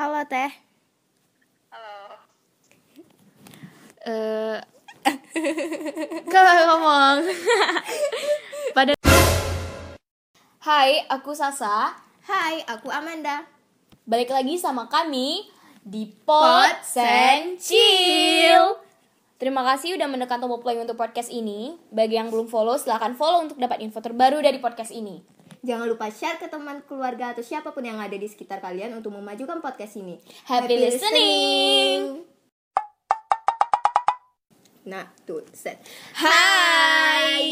[0.00, 0.48] Halo Teh.
[1.68, 2.16] Halo.
[4.08, 4.56] Eh
[6.32, 7.28] Kalau ngomong.
[8.80, 8.96] Pada
[10.64, 12.00] Hai, aku Sasa.
[12.24, 13.44] Hai, aku Amanda.
[14.08, 15.52] Balik lagi sama kami
[15.84, 18.80] di Pot Sen Chill.
[19.36, 21.76] Terima kasih udah menekan tombol play untuk podcast ini.
[21.92, 25.39] Bagi yang belum follow, silahkan follow untuk dapat info terbaru dari podcast ini.
[25.60, 29.12] Jangan lupa share ke teman keluarga atau siapa pun yang ada di sekitar kalian untuk
[29.12, 30.16] memajukan podcast ini.
[30.48, 32.24] Happy listening.
[34.88, 35.84] Nah, tuh set.
[36.16, 37.44] Hai.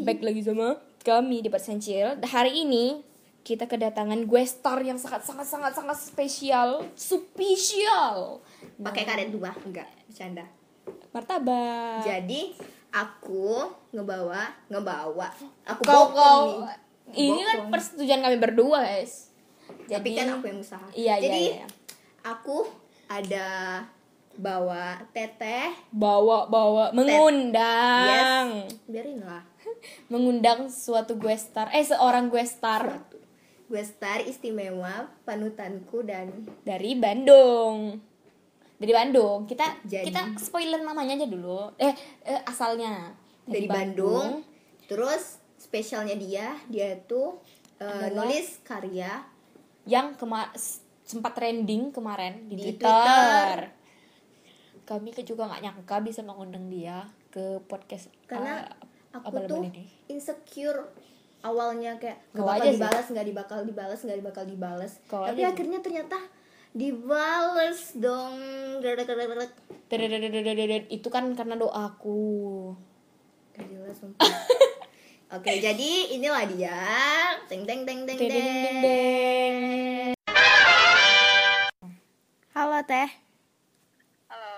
[0.00, 2.16] Baik lagi sama kami di Pot Sen Chill.
[2.24, 3.04] Hari ini
[3.44, 8.40] kita kedatangan gue star yang sangat sangat sangat sangat spesial, spesial.
[8.80, 10.48] Pakai karet dua, enggak, bercanda.
[11.12, 12.00] Martabak.
[12.00, 12.56] Jadi,
[12.88, 15.28] aku ngebawa, ngebawa.
[15.68, 16.88] Aku kau bokong kau nih.
[17.12, 19.30] Ini kan persetujuan kami berdua guys
[19.84, 20.86] Tapi kan aku yang usaha.
[20.92, 21.66] iya Jadi, iya, iya.
[22.22, 22.62] aku
[23.06, 23.48] ada
[24.32, 25.74] bawa teteh.
[25.90, 28.78] bawa bawa mengundang Yes.
[28.86, 29.42] Biarin lah.
[30.08, 33.02] mengundang suatu gue star eh seorang gue star
[33.66, 36.30] Gue star istimewa, panutanku dan
[36.60, 37.98] dari Bandung
[38.76, 41.92] dari Bandung kita Jadi- kita spoiler namanya aja dulu eh,
[42.24, 44.46] eh, asalnya dari Bandung.
[44.86, 45.39] Terus
[45.70, 47.38] spesialnya dia, dia tuh
[47.78, 49.22] uh, nulis karya
[49.86, 50.50] yang kema
[51.06, 52.90] sempat trending kemarin di, Di Twitter.
[52.90, 53.56] Twitter.
[54.82, 58.66] Kami ke- juga nggak nyangka bisa mengundang dia ke podcast karena
[59.14, 59.86] ah, aku tuh ini.
[60.10, 60.90] insecure
[61.46, 62.74] awalnya kayak nggak bakal aja sih.
[62.74, 66.18] dibalas nggak dibakal dibalas nggak bakal dibalas Kau tapi aja akhirnya ternyata
[66.74, 68.34] dibales dong
[70.90, 72.74] itu kan karena doaku
[73.50, 74.26] Gak jelas sumpah.
[75.30, 76.78] Oke jadi inilah dia.
[77.46, 79.54] Teng teng teng teng Deng, deng, deng, teng deng.
[82.50, 83.08] halo teh.
[84.26, 84.54] Halo.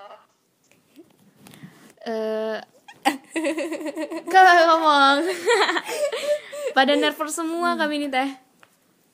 [2.05, 2.59] eh
[4.33, 5.19] kalau ngomong.
[6.77, 8.29] Pada nervous semua kami ini teh.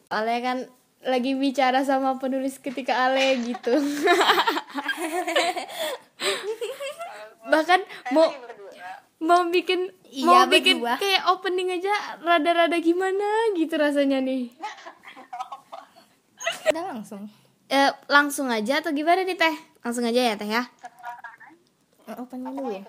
[0.09, 0.59] Ale kan
[1.01, 3.75] lagi bicara sama penulis ketika Ale gitu.
[7.49, 7.81] Bahkan
[8.11, 8.89] mau Ini berdua.
[9.19, 10.95] mau bikin Iya, mau bikin berdua.
[10.97, 14.49] kayak opening aja rada-rada gimana gitu rasanya nih.
[16.69, 17.23] Udah langsung?
[17.69, 19.55] Eh, langsung aja atau gimana nih teh?
[19.81, 20.63] Langsung aja ya teh ya?
[22.09, 22.83] Opening dulu ya?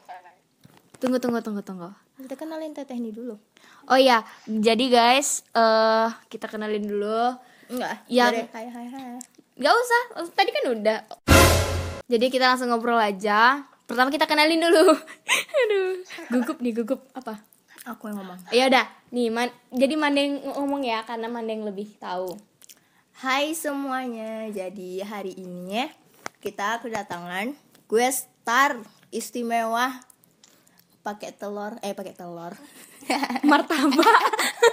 [0.95, 1.89] Tunggu tunggu tunggu tunggu.
[2.15, 3.35] Kita kenalin teteh ini dulu.
[3.85, 7.35] Oh iya jadi guys eh kita kenalin dulu.
[7.67, 9.11] Enggak Yang- Dari- hai hai hai.
[9.59, 10.99] Gak usah, tadi kan udah.
[12.07, 13.67] Jadi kita langsung ngobrol aja.
[13.89, 14.93] Pertama kita kenalin dulu.
[15.65, 17.41] Aduh, gugup nih, gugup apa?
[17.89, 22.37] aku yang ngomong Ya udah, nih man, jadi Mandeng ngomong ya karena Mandeng lebih tahu.
[23.17, 25.87] Hai semuanya, jadi hari ini ya
[26.39, 27.51] kita kedatangan
[27.89, 28.77] gue star
[29.09, 30.05] istimewa
[31.01, 32.53] pakai telur, eh pakai telur.
[33.49, 34.21] Martabak.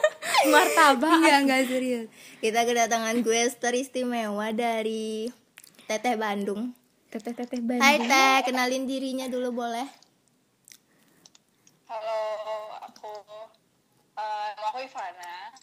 [0.53, 1.17] Martabak.
[1.25, 2.07] Enggak, enggak serius.
[2.45, 5.33] Kita kedatangan gue star istimewa dari
[5.89, 6.76] Teteh Bandung.
[7.07, 7.83] Teteh-teteh Bandung.
[7.83, 9.87] Hai Teh, kenalin dirinya dulu boleh?
[11.87, 12.21] Halo,
[12.83, 13.11] aku
[14.13, 15.55] eh, nama aku Ivana.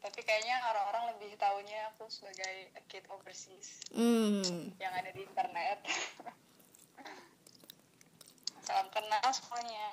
[0.00, 5.80] Tapi kayaknya orang-orang lebih tahunya aku sebagai a kid overseas Hmm, yang ada di internet.
[8.64, 9.88] Salam kenal semuanya.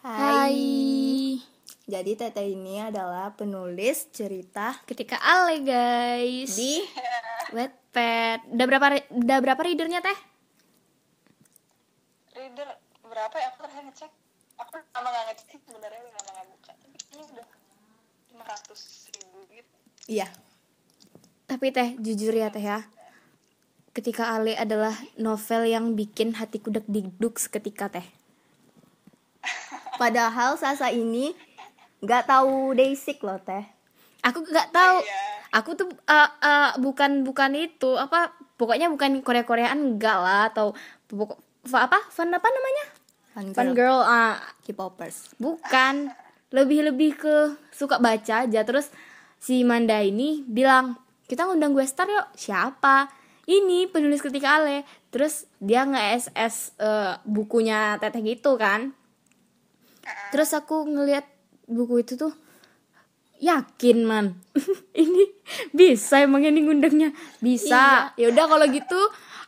[0.00, 1.40] Hai.
[1.84, 6.54] Jadi Teteh ini adalah penulis cerita Ketika Ale guys.
[6.54, 6.86] di
[7.90, 8.54] Wattpad.
[8.54, 10.18] Udah berapa udah berapa readernya teh?
[12.38, 12.68] Reader
[13.02, 13.50] berapa ya?
[13.50, 14.10] Aku terakhir ngecek.
[14.62, 16.72] Aku lama nggak ngecek sih sebenarnya udah lama nggak buka.
[16.78, 17.46] Tapi kayaknya udah
[18.30, 19.74] 500 ribu gitu.
[20.06, 20.26] Iya,
[21.50, 22.86] Tapi teh jujur ya teh ya.
[23.90, 28.06] Ketika Ale adalah novel yang bikin hatiku deg digduk seketika teh.
[30.00, 31.34] Padahal Sasa ini
[31.98, 33.66] nggak tahu basic loh teh.
[34.22, 35.02] Aku nggak tahu.
[35.02, 35.29] Iya.
[35.50, 40.78] Aku tuh uh, uh, bukan bukan itu apa pokoknya bukan Korea Koreaan enggak lah atau
[41.10, 42.84] pokok fa- apa fan apa namanya?
[43.34, 44.38] Fan girl, girl ah.
[44.62, 45.34] K-popers.
[45.42, 46.14] bukan.
[46.50, 47.34] Lebih lebih ke
[47.70, 48.60] suka baca aja.
[48.66, 48.90] Terus
[49.38, 50.98] si Manda ini bilang
[51.30, 52.26] kita ngundang gue star yuk.
[52.34, 53.06] Siapa?
[53.46, 54.82] Ini penulis ketika Ale.
[55.14, 58.90] Terus dia nge SS eh, bukunya teteh gitu kan.
[60.34, 61.22] Terus aku ngelihat
[61.70, 62.34] buku itu tuh
[63.40, 64.26] yakin man?
[65.02, 65.24] Ini
[65.72, 67.10] bisa emang ini ngundangnya
[67.40, 68.12] bisa.
[68.14, 69.00] Ya udah kalau gitu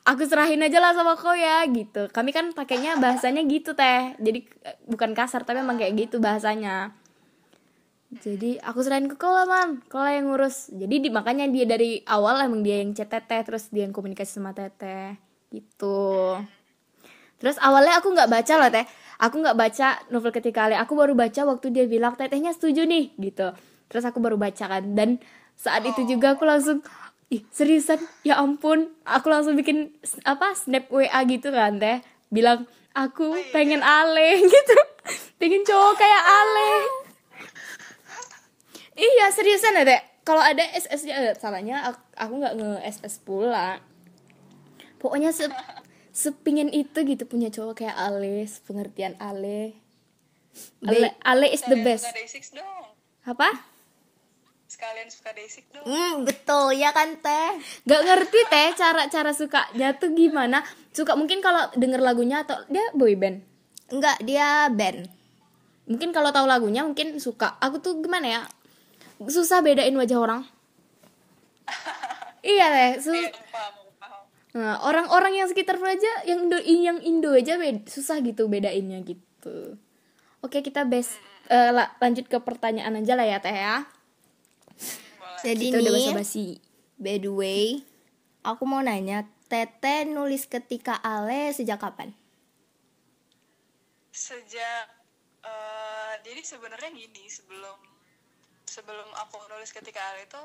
[0.02, 2.08] aku serahin aja lah sama kau ya gitu.
[2.10, 4.16] Kami kan pakainya bahasanya gitu teh.
[4.18, 6.96] Jadi eh, bukan kasar tapi emang kayak gitu bahasanya.
[8.12, 9.84] Jadi aku serahin ke Kola man.
[9.88, 10.72] Kola yang ngurus.
[10.72, 14.40] Jadi di, makanya dia dari awal emang dia yang chat teteh terus dia yang komunikasi
[14.40, 15.16] sama teteh
[15.52, 16.36] gitu.
[17.40, 18.84] Terus awalnya aku nggak baca loh teh.
[19.22, 20.76] Aku nggak baca novel ketika Ale.
[20.80, 23.52] Aku baru baca waktu dia bilang tetehnya setuju nih gitu
[23.92, 24.96] terus aku baru baca kan.
[24.96, 25.20] Dan
[25.52, 26.80] saat itu juga aku langsung
[27.28, 28.00] ih seriusan?
[28.24, 28.88] Ya ampun.
[29.04, 29.92] Aku langsung bikin
[30.24, 32.00] apa snap WA gitu kan teh.
[32.32, 32.64] Bilang
[32.96, 34.76] aku pengen Ale gitu.
[35.36, 36.72] Pengen cowok kayak Ale.
[38.96, 40.02] Iya seriusan ya Teh?
[40.22, 41.82] kalau ada SS nya salahnya
[42.14, 43.82] aku, nggak nge SS pula.
[45.02, 45.50] Pokoknya se
[46.14, 49.74] sepingin itu gitu punya cowok kayak Ale pengertian Ale.
[50.84, 52.04] Ale, Ale is the Sekalian best.
[52.06, 52.84] suka Day6 dong.
[53.26, 53.48] Apa
[54.72, 57.50] sekalian suka Day6 dong Hmm, betul ya kan teh.
[57.84, 62.88] Gak ngerti teh cara cara sukanya tuh gimana suka mungkin kalau denger lagunya atau dia
[62.92, 63.44] boy band
[63.86, 65.04] Enggak, dia band.
[65.84, 68.40] mungkin kalau tahu lagunya mungkin suka aku tuh gimana ya
[69.20, 70.40] susah bedain wajah orang
[72.46, 73.30] iya teh su- Iya,
[74.52, 79.80] Nah, orang-orang yang sekitar aja yang Indo yang Indo aja bed- susah gitu bedainnya gitu.
[80.38, 81.16] Oke, kita best
[81.48, 83.88] eh, la- lanjut ke pertanyaan aja lah ya, Teh ya.
[85.42, 86.46] Jadi Kita udah nih, basa-basi.
[86.96, 87.64] by the way,
[88.42, 92.14] aku mau nanya, Tete nulis ketika Ale sejak kapan?
[94.12, 94.84] sejak
[95.40, 97.80] eh, jadi sebenarnya gini sebelum
[98.62, 100.42] sebelum aku nulis ketika hal itu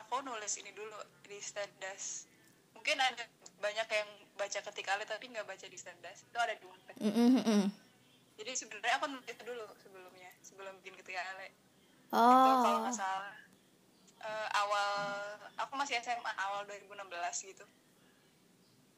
[0.00, 2.24] aku nulis ini dulu di Stardust
[2.72, 3.28] mungkin ada
[3.60, 7.30] banyak yang baca ketika hal tapi nggak baca di Stardust itu ada dua Mm, mm,
[7.30, 7.66] mm, mm.
[8.40, 11.22] jadi sebenarnya aku nulis itu dulu sebelumnya sebelum bikin ketika
[12.10, 13.34] hal itu kalau Oh, nggak salah
[14.20, 14.90] eh, awal
[15.56, 17.06] aku masih SMA awal 2016
[17.44, 17.64] gitu.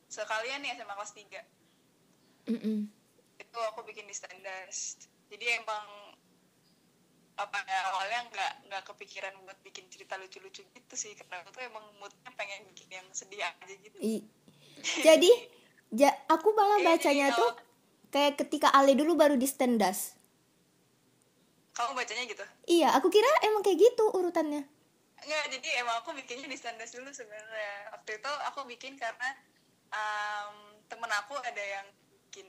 [0.08, 1.40] Sekalian nih SMA kelas 3
[2.48, 2.78] Mm-mm.
[3.38, 5.84] itu aku bikin di Stardust jadi emang
[7.36, 11.14] apa ya awalnya nggak nggak kepikiran buat bikin cerita lucu-lucu gitu sih.
[11.14, 13.96] Karena aku tuh emang moodnya pengen bikin yang sedih aja gitu.
[13.96, 14.26] I-
[15.00, 15.30] jadi
[15.90, 17.50] ja, aku malah Iya, bacanya tuh
[18.10, 20.19] kayak ketika Ale dulu baru di Stendas.
[21.80, 24.62] Kamu bacanya gitu Iya, aku kira emang kayak gitu urutannya.
[25.20, 29.28] Enggak, jadi emang aku bikinnya di Stardust dulu sebenarnya waktu itu aku bikin karena
[29.92, 31.86] um, temen aku ada yang
[32.28, 32.48] bikin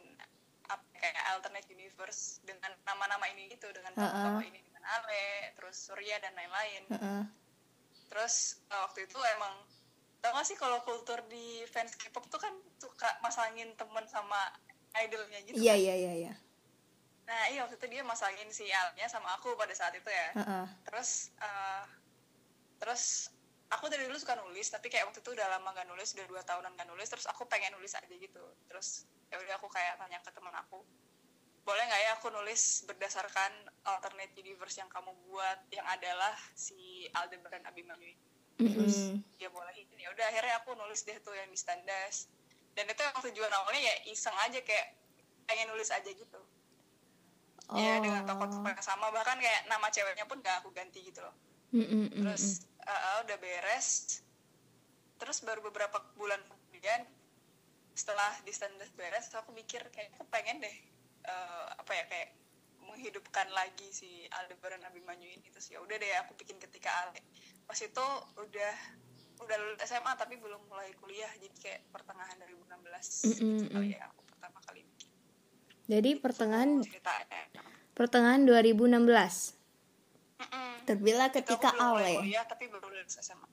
[0.71, 4.23] apa kayak alternate universe dengan nama-nama ini gitu dengan Heeh.
[4.23, 7.21] tokoh ini dengan Ale terus Surya dan lain-lain Heeh.
[8.07, 9.67] terus uh, waktu itu emang
[10.23, 14.53] tau gak sih kalau kultur di fans K-pop tuh kan suka masangin temen sama
[14.95, 16.33] idolnya gitu Iya, iya, iya, iya.
[17.31, 20.35] Nah iya waktu itu dia masangin si Alnya sama aku pada saat itu ya.
[20.35, 20.65] Heeh.
[20.83, 21.87] terus uh,
[22.83, 23.31] terus
[23.71, 26.43] aku dari dulu suka nulis tapi kayak waktu itu udah lama gak nulis udah dua
[26.43, 28.43] tahunan gak nulis terus aku pengen nulis aja gitu.
[28.67, 30.83] Terus ya udah aku kayak tanya ke teman aku
[31.61, 33.51] boleh nggak ya aku nulis berdasarkan
[33.85, 38.11] alternate universe yang kamu buat yang adalah si Aldebaran Abimanyu
[38.61, 39.25] terus Mm.
[39.41, 42.29] dia bolehin ya udah akhirnya aku nulis deh tuh yang di Standas
[42.77, 44.93] dan itu yang tujuan awalnya ya iseng aja kayak
[45.49, 46.41] pengen nulis aja gitu
[47.79, 49.07] ya dengan tokoh-tokoh yang sama.
[49.11, 51.35] Bahkan kayak nama ceweknya pun gak aku ganti gitu loh.
[51.71, 52.23] Mm-mm, mm-mm.
[52.27, 54.19] terus uh, udah beres.
[55.15, 57.07] Terus baru beberapa bulan kemudian
[57.95, 60.75] setelah di Standas beres aku mikir kayak aku pengen deh
[61.27, 62.29] uh, apa ya kayak
[62.87, 65.47] menghidupkan lagi si Aldebaran Abimanyu ini.
[65.53, 67.23] Terus ya udah deh aku bikin ketika Ale.
[67.63, 68.73] Pas itu udah
[69.41, 71.31] udah lulus SMA tapi belum mulai kuliah.
[71.39, 74.30] Jadi kayak pertengahan 2016 gitu Mm-mm, kali ya aku
[75.91, 77.43] Jadi pertengahan ceritanya
[77.91, 79.03] pertengahan 2016.
[80.39, 80.69] Mm-mm.
[80.81, 82.15] Terbilang Itu aku ketika Ale.
[82.17, 83.43] kuliah tapi baru lulus SMA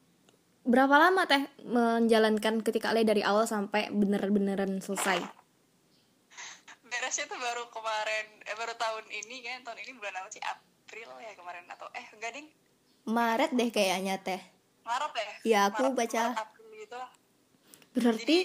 [0.62, 5.18] Berapa lama teh menjalankan ketika Ale dari awal sampai bener-beneran selesai?
[6.88, 11.08] beresnya tuh baru kemarin eh baru tahun ini kan tahun ini bulan apa sih April
[11.18, 12.48] ya kemarin atau eh enggak ding
[13.04, 14.40] Maret deh kayaknya teh.
[14.82, 16.22] Maret ya Iya, aku Maret, baca.
[16.24, 17.10] Maret, April gitu lah
[17.92, 18.38] Berarti jadi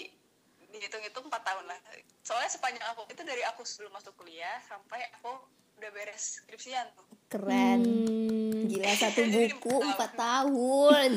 [0.73, 1.77] dihitung-hitung 4 tahun lah
[2.19, 5.29] soalnya sepanjang aku itu dari aku sebelum masuk kuliah sampai aku
[5.77, 7.81] udah beres skripsian tuh Keren.
[7.81, 11.11] hmm, Gila satu buku empat empat tahun.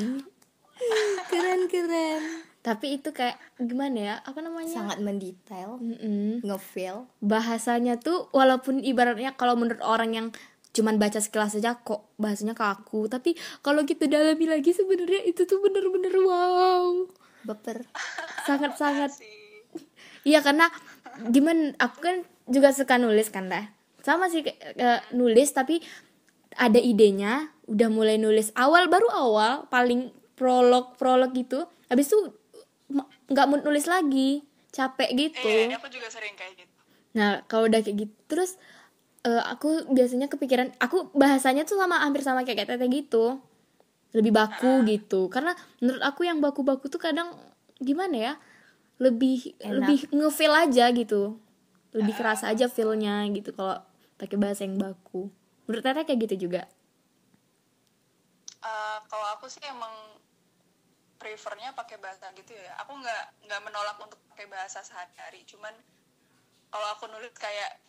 [1.31, 2.23] keren keren.
[2.61, 4.15] tapi itu kayak gimana ya?
[4.25, 4.75] Apa namanya?
[4.75, 5.79] Sangat mendetail.
[5.79, 6.43] Mm-mm.
[6.43, 7.07] Ngefeel.
[7.21, 10.27] bahasanya tuh walaupun ibaratnya kalau menurut orang yang
[10.73, 15.65] cuman baca sekilas aja kok bahasanya kaku tapi kalau gitu dalami lagi sebenarnya itu tuh
[15.65, 17.09] bener-bener wow
[17.45, 17.89] Baper.
[18.45, 19.17] sangat-sangat
[20.27, 20.67] iya karena
[21.31, 22.17] gimana aku kan
[22.51, 23.71] juga suka nulis kan lah
[24.03, 25.83] sama sih eh, nulis tapi
[26.57, 31.67] ada idenya udah mulai nulis awal baru awal paling prolog prolog gitu.
[31.91, 32.19] Habis itu
[33.33, 35.51] nggak mau nulis lagi capek gitu.
[35.51, 36.75] Eh aku juga sering kayak gitu.
[37.17, 38.61] Nah, kalau udah kayak gitu terus
[39.27, 43.43] eh, aku biasanya kepikiran aku bahasanya tuh sama hampir sama kayak teteh gitu.
[44.15, 45.53] Lebih baku gitu karena
[45.83, 47.35] menurut aku yang baku-baku tuh kadang
[47.83, 48.33] gimana ya
[48.97, 49.73] lebih Enak.
[49.83, 51.37] lebih ngefeel aja gitu.
[51.97, 53.81] Lebih kerasa aja feelnya gitu kalau
[54.21, 55.33] pakai bahasa yang baku.
[55.65, 56.63] Menurut teteh kayak gitu juga?
[58.67, 59.93] Eh, kalau aku sih emang
[61.17, 62.77] prefernya pakai bahasa gitu ya.
[62.85, 65.45] Aku nggak nggak menolak untuk pakai bahasa sehari-hari.
[65.49, 65.73] Cuman
[66.69, 67.81] kalau aku nulis kayak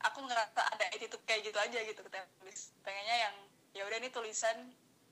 [0.00, 3.34] aku ngerasa ada attitude kayak gitu aja gitu ketika nulis pengennya yang
[3.76, 4.56] ya udah ini tulisan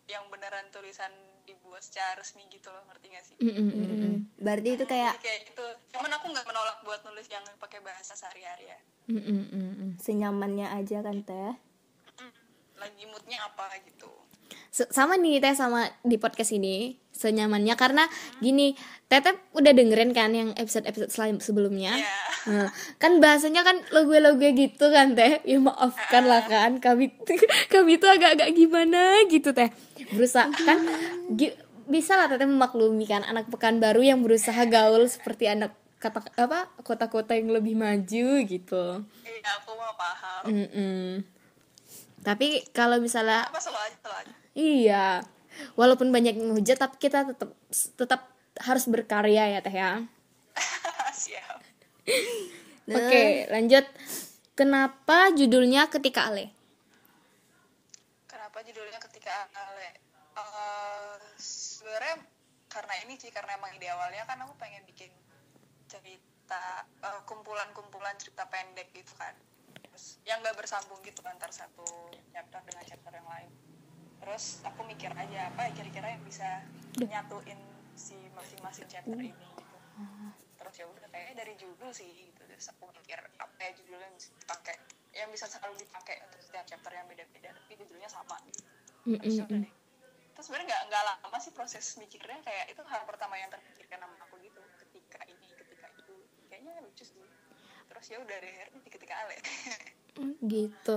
[0.09, 1.13] yang beneran tulisan
[1.49, 3.37] dibuat secara resmi gitu loh ngerti gak sih?
[3.41, 4.17] Mm, mm, mm, mm.
[4.45, 5.67] Berarti itu kayak Jadi kayak gitu.
[5.97, 8.79] Cuman aku nggak menolak buat nulis yang pakai bahasa sehari-hari ya.
[9.09, 9.91] Mm, mm, mm, mm.
[9.97, 11.53] senyamannya aja kan teh.
[12.21, 12.33] Mm,
[12.77, 14.28] lagi moodnya apa gitu
[14.71, 17.75] sama nih teh sama di podcast ini senyamannya.
[17.75, 18.05] Karena
[18.39, 18.75] gini
[19.11, 21.97] teteh udah dengerin kan yang episode episode sebelumnya?
[21.99, 25.45] Ya Nah, kan bahasanya kan logo-logo gitu kan teh?
[25.45, 27.13] Ya maafkan lah kan kami
[27.75, 29.69] kami tuh agak-agak gimana gitu teh?
[30.17, 30.79] Berusaha kan
[31.89, 37.37] bisa lah teteh memaklumi kan anak pekanbaru yang berusaha gaul seperti anak kata apa kota-kota
[37.37, 38.85] yang lebih maju gitu.
[39.27, 40.43] Iya aku mah paham.
[40.49, 41.27] Mm-mm.
[42.19, 45.23] tapi kalau misalnya apa selalu aja selalu aja iya
[45.79, 48.21] walaupun banyak yang hujat tapi kita tetap tetap
[48.59, 50.03] harus berkarya ya teh ya
[51.15, 51.63] siap
[52.89, 53.85] Oke, lanjut.
[54.57, 56.49] Kenapa judulnya Ketika Ale?
[58.25, 60.01] Kenapa judulnya ketika Ale?
[60.33, 62.17] Eh, sebenarnya
[62.73, 65.13] karena ini sih karena emang ide awalnya kan aku pengen bikin
[65.85, 69.37] cerita eh, kumpulan-kumpulan cerita pendek gitu kan.
[69.85, 71.85] Terus yang gak bersambung gitu antar satu
[72.33, 73.51] chapter dengan chapter yang lain.
[74.19, 76.63] Terus aku mikir aja apa ya kira-kira yang bisa
[76.99, 77.59] nyatuin
[77.99, 79.77] si masing-masing chapter ini gitu.
[80.59, 82.43] Terus ya udah kayaknya dari judul sih gitu.
[82.47, 84.77] Terus aku mikir apa ya judulnya yang bisa dipakai
[85.17, 88.63] yang bisa selalu dipakai untuk setiap chapter yang beda-beda tapi judulnya sama gitu.
[89.07, 89.73] Terus ya udah deh.
[90.39, 94.15] Terus sebenarnya nggak nggak lama sih proses mikirnya kayak itu hal pertama yang terpikirkan sama
[94.23, 96.15] aku gitu ketika ini ketika itu
[96.47, 97.27] kayaknya lucu sih.
[97.91, 98.55] Terus ya udah deh
[98.87, 99.37] ketika Ale.
[100.43, 100.95] Gitu.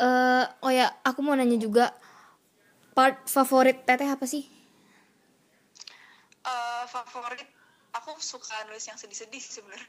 [0.00, 1.92] Eh, oh ya, aku mau nanya juga
[2.92, 4.44] part favorit Teteh apa sih?
[6.42, 7.46] Eh, favorit
[7.92, 9.88] aku suka nulis yang sedih-sedih sebenarnya.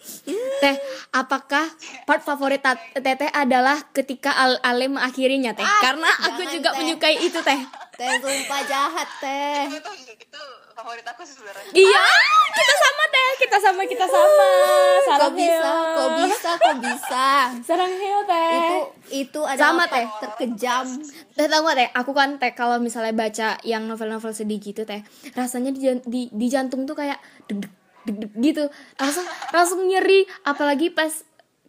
[0.62, 0.76] Teh,
[1.14, 1.66] apakah
[2.04, 2.60] part favorit
[2.94, 5.66] Teteh adalah ketika Al Ale mengakhirinya Teh?
[5.82, 6.78] Karena aku juga Teh.
[6.82, 7.60] menyukai itu Teh.
[7.96, 9.72] Teh sumpah jahat teh.
[9.72, 10.44] itu itu
[10.76, 11.72] favorit aku sih sebenarnya.
[11.72, 12.04] Iya,
[12.52, 14.48] kita sama Teh, kita sama kita sama.
[14.52, 15.70] Kok Sarang bisa?
[15.72, 15.94] heo.
[15.96, 16.50] Kok bisa?
[16.54, 17.26] Kok bisa?
[17.64, 18.52] Sarang heo Teh.
[18.52, 18.76] Itu
[19.16, 20.06] itu adalah Sama, Teh.
[20.20, 20.86] terkejam.
[21.32, 25.00] Teh tau gak teh, aku kan teh kalau misalnya baca yang novel-novel sedih gitu teh,
[25.32, 27.16] rasanya di, di, di jantung tuh kayak
[27.46, 27.72] deg deg
[28.04, 28.64] deg deg gitu,
[28.96, 31.12] langsung langsung nyeri, apalagi pas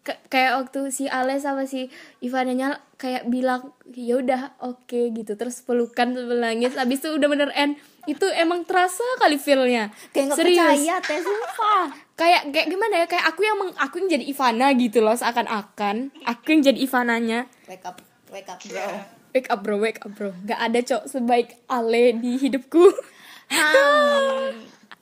[0.02, 5.60] ke- kayak waktu si Ale sama si Ivananya kayak bilang ya udah oke gitu, terus
[5.62, 7.76] pelukan sambil nangis, habis itu udah bener end,
[8.08, 11.86] itu emang terasa kali feelnya, Kayak nggak serius, percaya teh sumpah.
[12.16, 16.16] kayak kayak gimana ya, kayak aku yang meng, aku yang jadi Ivana gitu loh, seakan-akan
[16.24, 17.40] aku yang jadi Ivananya.
[17.68, 18.00] Wake up,
[18.32, 18.88] wake up bro.
[19.36, 20.32] Wake up bro, wake up bro.
[20.48, 22.96] Gak ada cok sebaik Ale di hidupku.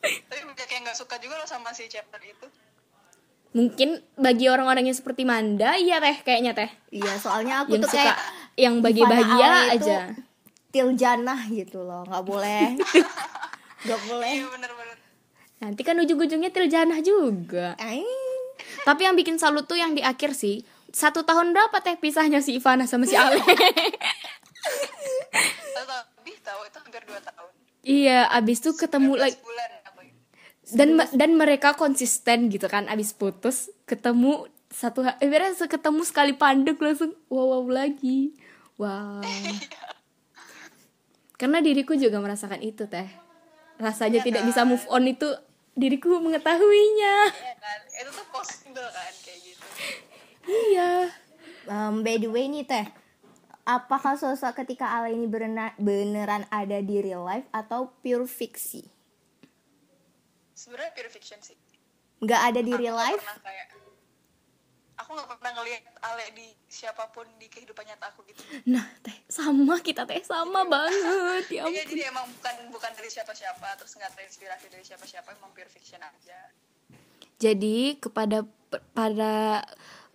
[0.02, 0.42] Tapi
[0.74, 2.46] yang nggak suka juga loh sama si chapter itu.
[3.56, 6.68] Mungkin bagi orang-orang yang seperti Manda, iya teh kayaknya teh.
[6.92, 8.18] Iya, soalnya aku Yang tuh suka kayak
[8.60, 9.94] yang Ivana bahagia-bahagia Ale itu
[10.76, 10.92] aja.
[10.92, 12.76] Tiljanah gitu loh, nggak boleh.
[13.86, 14.34] Nggak boleh.
[14.42, 14.98] Iya bener-bener.
[15.62, 17.78] Nanti kan ujung-ujungnya Tiljanah juga.
[17.78, 18.44] Aing.
[18.82, 20.66] Tapi yang bikin salut tuh yang di akhir sih.
[20.90, 23.38] Satu tahun berapa teh pisahnya si Ivana sama si Ale?
[26.18, 27.52] Lebih tahu itu hampir 2 tahun.
[27.86, 29.38] iya, abis tuh ketemu 12 lagi.
[29.44, 30.74] bulan apa gitu.
[30.74, 32.90] Dan dan mereka konsisten gitu kan.
[32.90, 38.34] Abis putus, ketemu satu eh, ketemu sekali pandek langsung wow, wow lagi.
[38.82, 39.22] Wow.
[41.36, 43.08] Karena diriku juga merasakan itu teh.
[43.76, 45.28] Rasanya tidak bisa move on itu
[45.74, 47.16] diriku mengetahuinya.
[47.28, 47.80] Iya kan?
[47.92, 49.66] Itu tuh possible kan kayak gitu.
[50.48, 50.92] Iya.
[51.66, 52.86] Um, by the way nih teh,
[53.64, 58.88] apakah sosok ketika Ale ini berena- beneran ada di real life atau pure fiksi?
[60.56, 61.58] Sebenarnya pure fiction sih.
[62.18, 63.20] Nggak ada di Aku real life?
[63.20, 63.66] pernah kayak
[65.16, 68.44] nggak pernah ngelihat Ale di siapa pun di kehidupan nyata aku gitu.
[68.68, 71.44] Nah, teh sama kita teh sama banget.
[71.50, 71.92] Ya Iya, ampun.
[71.96, 76.40] jadi emang bukan bukan dari siapa-siapa, terus nggak terinspirasi dari siapa-siapa, emang pure fiction aja.
[77.40, 78.44] Jadi kepada
[78.92, 79.64] pada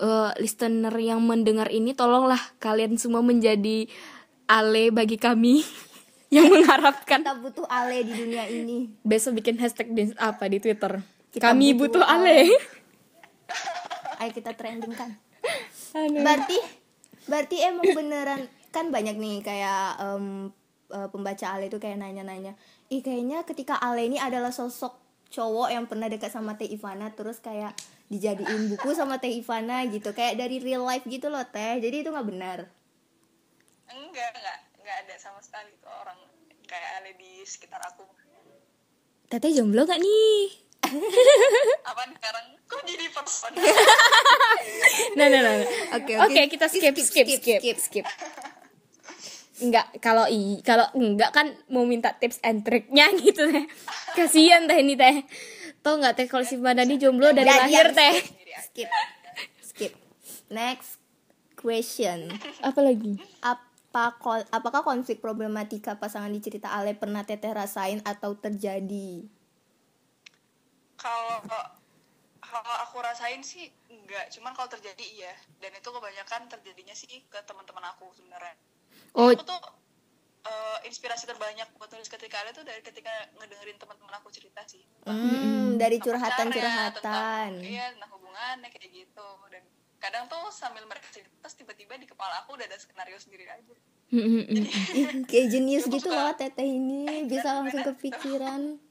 [0.00, 3.88] eh, listener yang mendengar ini tolonglah kalian semua menjadi
[4.44, 5.62] ale bagi kami
[6.34, 8.86] yang mengharapkan Kita butuh Ale di dunia ini.
[9.02, 11.02] besok bikin hashtag di apa di Twitter.
[11.30, 12.50] Kita kami butuh butuh ale.
[14.20, 15.16] Ayo kita trending kan.
[16.24, 16.58] berarti
[17.26, 20.52] berarti emang beneran kan banyak nih kayak em,
[20.92, 22.54] eh, pembaca Ale itu kayak nanya-nanya
[22.92, 24.94] ih kayaknya ketika Ale ini adalah sosok
[25.30, 27.74] cowok yang pernah dekat sama Teh Ivana terus kayak
[28.10, 32.10] dijadiin buku sama Teh Ivana gitu kayak dari real life gitu loh Teh jadi itu
[32.10, 32.58] nggak benar
[33.90, 36.18] enggak enggak enggak ada sama sekali tuh orang
[36.66, 38.06] kayak ada di sekitar aku
[39.30, 40.69] Teteh jomblo gak nih?
[41.82, 43.52] Apa sekarang kok jadi person
[45.10, 45.54] Nah, nah, nah.
[45.54, 45.66] nah.
[45.96, 46.42] Oke, Oke, oke.
[46.48, 48.06] kita skip, skip, skip, skip, skip.
[49.58, 53.66] Enggak, kalau i, kalau enggak kan mau minta tips and triknya gitu teh.
[54.14, 55.24] Kasihan teh ini teh.
[55.80, 58.14] Tau nggak teh kalau si Madani jomblo dari Jadi lahir teh.
[58.62, 58.88] skip
[59.62, 59.92] skip
[60.48, 61.00] next
[61.54, 62.28] question
[62.60, 63.16] Apa lagi?
[63.40, 69.24] apa kol- apakah konflik problematika pasangan di cerita Ale pernah teteh rasain atau terjadi
[71.00, 71.40] kalau
[72.50, 74.28] kalau aku rasain sih enggak.
[74.34, 75.32] Cuman kalau terjadi iya.
[75.62, 78.56] Dan itu kebanyakan terjadinya sih ke teman-teman aku sebenarnya.
[79.16, 79.60] Oh, aku tuh
[80.44, 84.82] eh, inspirasi terbanyak buat nulis ketika ada tuh dari ketika ngedengerin teman-teman aku cerita sih.
[85.06, 89.28] Hmm, dari Tentang curhatan pacarnya, curhatan tentang, iya tentang hubungannya kayak gitu.
[89.48, 89.64] Dan
[90.00, 93.74] kadang tuh sambil mereka cerita tiba-tiba di kepala aku udah ada skenario sendiri aja.
[94.10, 94.64] Mm, mm, mm.
[94.98, 97.30] Ih, kayak jenius gitu loh teteh ini.
[97.30, 98.89] Bisa langsung kepikiran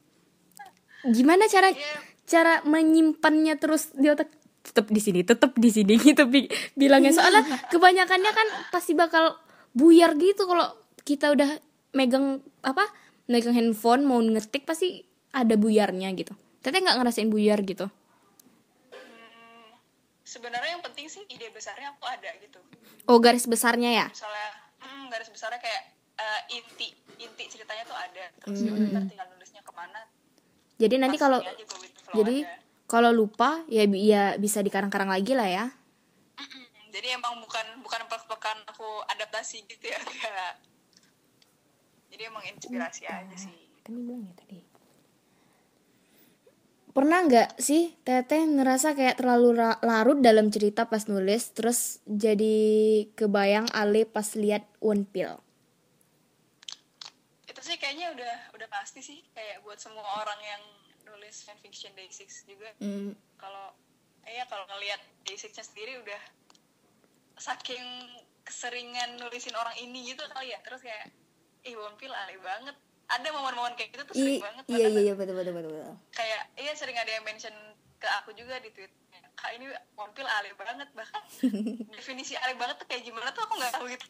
[1.05, 1.97] gimana cara Iya.
[2.25, 4.29] cara menyimpannya terus di otak?
[4.59, 7.11] Tetap di sini tetap di sini gitu bi- bilangnya.
[7.11, 7.41] Soalnya
[7.71, 9.39] kebanyakannya kan pasti bakal
[9.71, 10.67] buyar gitu kalau
[11.01, 11.57] kita udah
[11.91, 12.85] megang apa
[13.25, 15.01] megang handphone mau ngetik pasti
[15.31, 16.33] ada buyarnya gitu.
[16.59, 17.87] Teteh nggak ngerasain buyar gitu?
[18.89, 19.69] Hmm,
[20.23, 22.59] sebenarnya yang penting sih ide besarnya aku ada gitu.
[23.05, 24.05] Oh garis besarnya ya?
[24.07, 25.83] Misalnya hmm, garis besarnya kayak
[26.15, 26.87] eh, inti
[27.17, 28.25] inti ceritanya tuh ada.
[28.39, 29.99] Terus ya udah ntar tinggal nulisnya ke mana
[30.79, 31.43] jadi nanti kalau
[32.15, 32.55] jadi aja.
[32.87, 35.65] kalau lupa ya ya bisa dikarang-karang lagi lah ya.
[36.39, 36.63] Mm-mm.
[36.95, 40.63] jadi emang bukan bukan pekan aku adaptasi gitu ya kayak
[42.09, 43.53] jadi emang inspirasi aja sih.
[43.83, 44.59] Kan dibilang ya tadi.
[46.89, 53.69] Pernah nggak sih teteh ngerasa kayak terlalu larut dalam cerita pas nulis terus jadi kebayang
[53.75, 55.37] Ale pas lihat One Pill
[57.59, 60.63] itu sih kayaknya udah udah pasti sih kayak buat semua orang yang
[61.19, 62.71] nulis fanfiction day six juga.
[62.79, 63.75] Hmm, kalau
[64.23, 66.21] iya kalau ngelihat day six-nya sendiri udah
[67.35, 67.83] saking
[68.47, 70.59] keseringan nulisin orang ini gitu kali ya.
[70.63, 71.11] Terus kayak
[71.67, 72.73] ih Pill alay banget.
[73.11, 74.63] Ada momen-momen kayak gitu tuh i- sering banget.
[74.71, 75.73] iya iya iya betul betul betul,
[76.13, 77.51] kayak iya sering ada yang mention
[77.99, 78.93] ke aku juga di tweet
[79.35, 79.65] kak ini
[80.15, 80.87] Pill alay banget.
[80.95, 81.21] Bahkan
[81.99, 84.05] definisi alay banget tuh kayak gimana tuh aku nggak tahu gitu.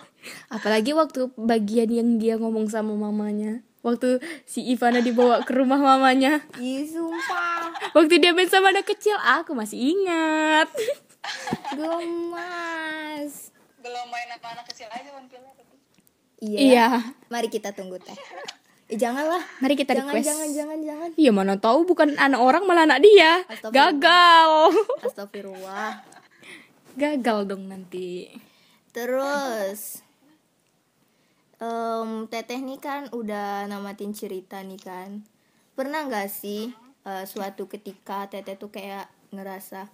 [0.56, 6.42] Apalagi waktu bagian yang dia ngomong sama mamanya waktu si Ivana dibawa ke rumah mamanya.
[6.58, 7.70] Ih, sumpah.
[7.94, 10.66] Waktu dia main sama anak kecil aku masih ingat.
[11.78, 13.54] Gemas.
[13.78, 15.76] Belum main sama anak kecil aja tapi.
[16.42, 16.58] Iya.
[16.58, 16.86] Iya.
[17.30, 18.18] Mari kita tunggu teh.
[18.86, 19.42] Eh, janganlah.
[19.62, 20.26] Mari kita jangan request.
[20.30, 21.08] jangan jangan jangan.
[21.18, 23.42] Iya mana tahu bukan anak orang malah anak dia.
[23.46, 23.74] Astagfirullah.
[23.74, 24.52] Gagal.
[25.06, 25.92] astagfirullah.
[26.94, 28.30] Gagal dong nanti.
[28.94, 30.05] Terus
[31.60, 35.24] em, Teteh nih kan udah namatin cerita nih kan.
[35.76, 36.72] Pernah nggak sih
[37.04, 39.92] eh, suatu ketika Teteh tuh kayak ngerasa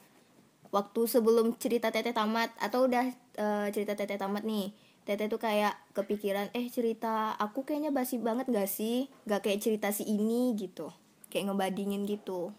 [0.72, 4.70] Waktu sebelum cerita Teteh tamat Atau udah eh, cerita Teteh tamat nih
[5.03, 9.11] Teteh tuh kayak kepikiran Eh cerita aku kayaknya basi banget gak sih?
[9.27, 10.94] Gak kayak cerita si ini gitu.
[11.35, 12.55] Kayak ngebandingin gitu.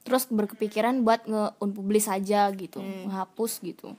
[0.00, 3.92] Terus berkepikiran buat nge-unpublish aja gitu, menghapus gitu.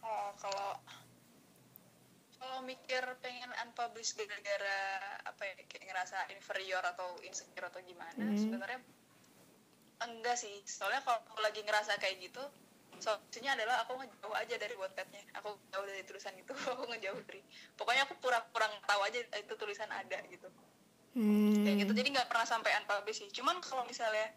[0.00, 0.87] Oh, kalau kalau
[2.68, 4.80] mikir pengen unpublish gara-gara
[5.24, 8.84] apa ya kayak ngerasa inferior atau insecure atau gimana sebenarnya
[10.04, 10.60] enggak sih.
[10.68, 12.44] Soalnya kalau aku lagi ngerasa kayak gitu
[12.98, 15.22] solusinya adalah aku ngejauh aja dari wattpadnya.
[15.40, 17.40] Aku jauh dari tulisan itu aku ngejauh dari
[17.80, 20.52] pokoknya aku pura-pura tahu aja itu tulisan ada gitu.
[21.16, 21.64] Hmm.
[21.64, 23.30] kayak gitu jadi nggak pernah sampai unpublish sih.
[23.32, 24.28] Cuman kalau misalnya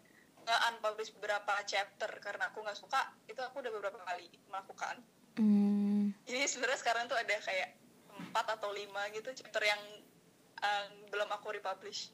[0.42, 4.98] nggak unpublish beberapa chapter karena aku nggak suka itu aku udah beberapa kali melakukan.
[5.32, 6.12] Hmm.
[6.28, 7.72] jadi sebenarnya sekarang tuh ada kayak
[8.32, 9.80] empat atau lima gitu chapter yang
[10.58, 12.08] um, belum aku republish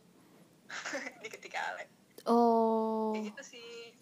[1.23, 1.87] di ketika Ale
[2.27, 3.15] Oh.
[3.15, 3.95] kayak gitu sih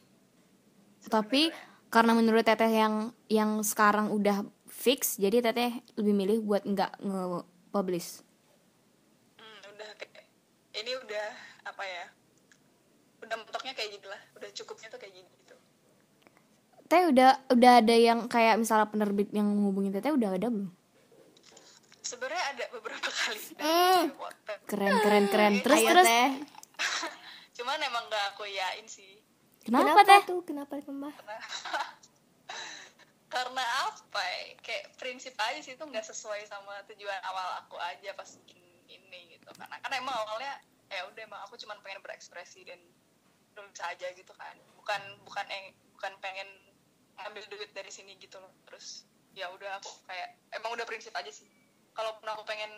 [1.06, 1.54] Tapi
[1.86, 2.94] karena menurut teteh yang
[3.30, 8.26] yang sekarang udah fix, jadi teteh lebih milih buat nggak nge-publish.
[9.38, 10.26] hmm, udah kayak
[10.74, 11.26] ini udah
[11.64, 12.04] apa ya
[13.22, 15.54] udah mentoknya kayak gitu lah udah cukupnya tuh kayak gini gitu
[16.86, 20.70] Teh udah udah ada yang kayak misalnya penerbit yang menghubungi teteh udah ada belum?
[22.06, 25.54] Sebenarnya ada beberapa kali dari Wattpad Keren keren keren.
[25.58, 26.06] Terus Ayo, terus?
[26.06, 26.30] Teh.
[27.58, 29.18] cuman emang gak aku yain sih.
[29.66, 30.22] Kenapa, teh?
[30.22, 30.46] tuh?
[30.46, 31.14] Kenapa mbak
[33.36, 34.54] karena apa ya?
[34.62, 39.36] Kayak prinsip aja sih itu nggak sesuai sama tujuan awal aku aja pas bikin ini
[39.36, 39.50] gitu.
[39.50, 40.56] Karena kan emang awalnya
[40.88, 42.78] ya udah emang aku cuma pengen berekspresi dan
[43.58, 44.56] nulis aja gitu kan.
[44.78, 46.48] Bukan bukan yang bukan pengen
[47.18, 48.54] ngambil duit dari sini gitu loh.
[48.70, 49.04] Terus
[49.36, 51.50] ya udah aku kayak emang udah prinsip aja sih
[51.96, 52.68] kalaupun aku pengen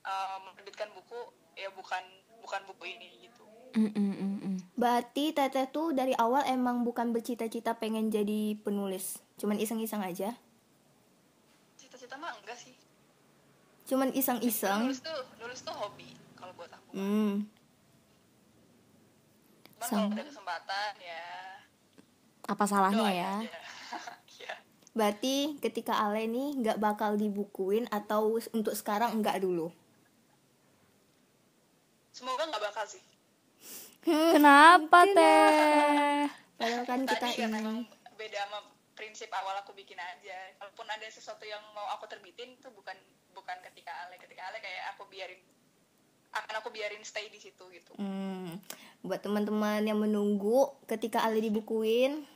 [0.00, 1.16] uh, menerbitkan buku
[1.54, 2.04] ya bukan
[2.38, 4.56] bukan buku ini gitu Mm, mm, mm, mm.
[4.74, 10.32] Berarti Teteh tuh dari awal emang bukan bercita-cita pengen jadi penulis, cuman iseng-iseng aja.
[11.74, 12.72] cita-cita mah enggak sih
[13.84, 14.84] Cuman iseng-iseng.
[14.84, 17.44] nulis tuh nulis tuh hobi kalau buat aku Hmm.
[19.68, 20.00] Cuman Sama.
[20.02, 21.24] kalau ada kesempatan ya
[22.46, 23.60] apa salahnya doain ya aja.
[24.98, 29.70] Berarti ketika Ale nih nggak bakal dibukuin atau untuk sekarang enggak dulu.
[32.10, 32.98] semoga nggak bakal sih.
[34.02, 36.26] Kenapa teh?
[36.58, 37.86] Padahal kan kita tadi ini.
[38.18, 38.58] beda sama
[38.98, 40.50] prinsip awal aku bikin aja.
[40.58, 42.98] Kalaupun ada sesuatu yang mau aku terbitin itu bukan
[43.30, 44.18] bukan ketika ale.
[44.18, 45.38] Ketika ale kayak aku biarin
[46.34, 47.94] akan aku biarin stay di situ gitu.
[48.02, 48.58] Hmm.
[49.06, 52.26] Buat teman-teman yang menunggu ketika Ale dibukuin,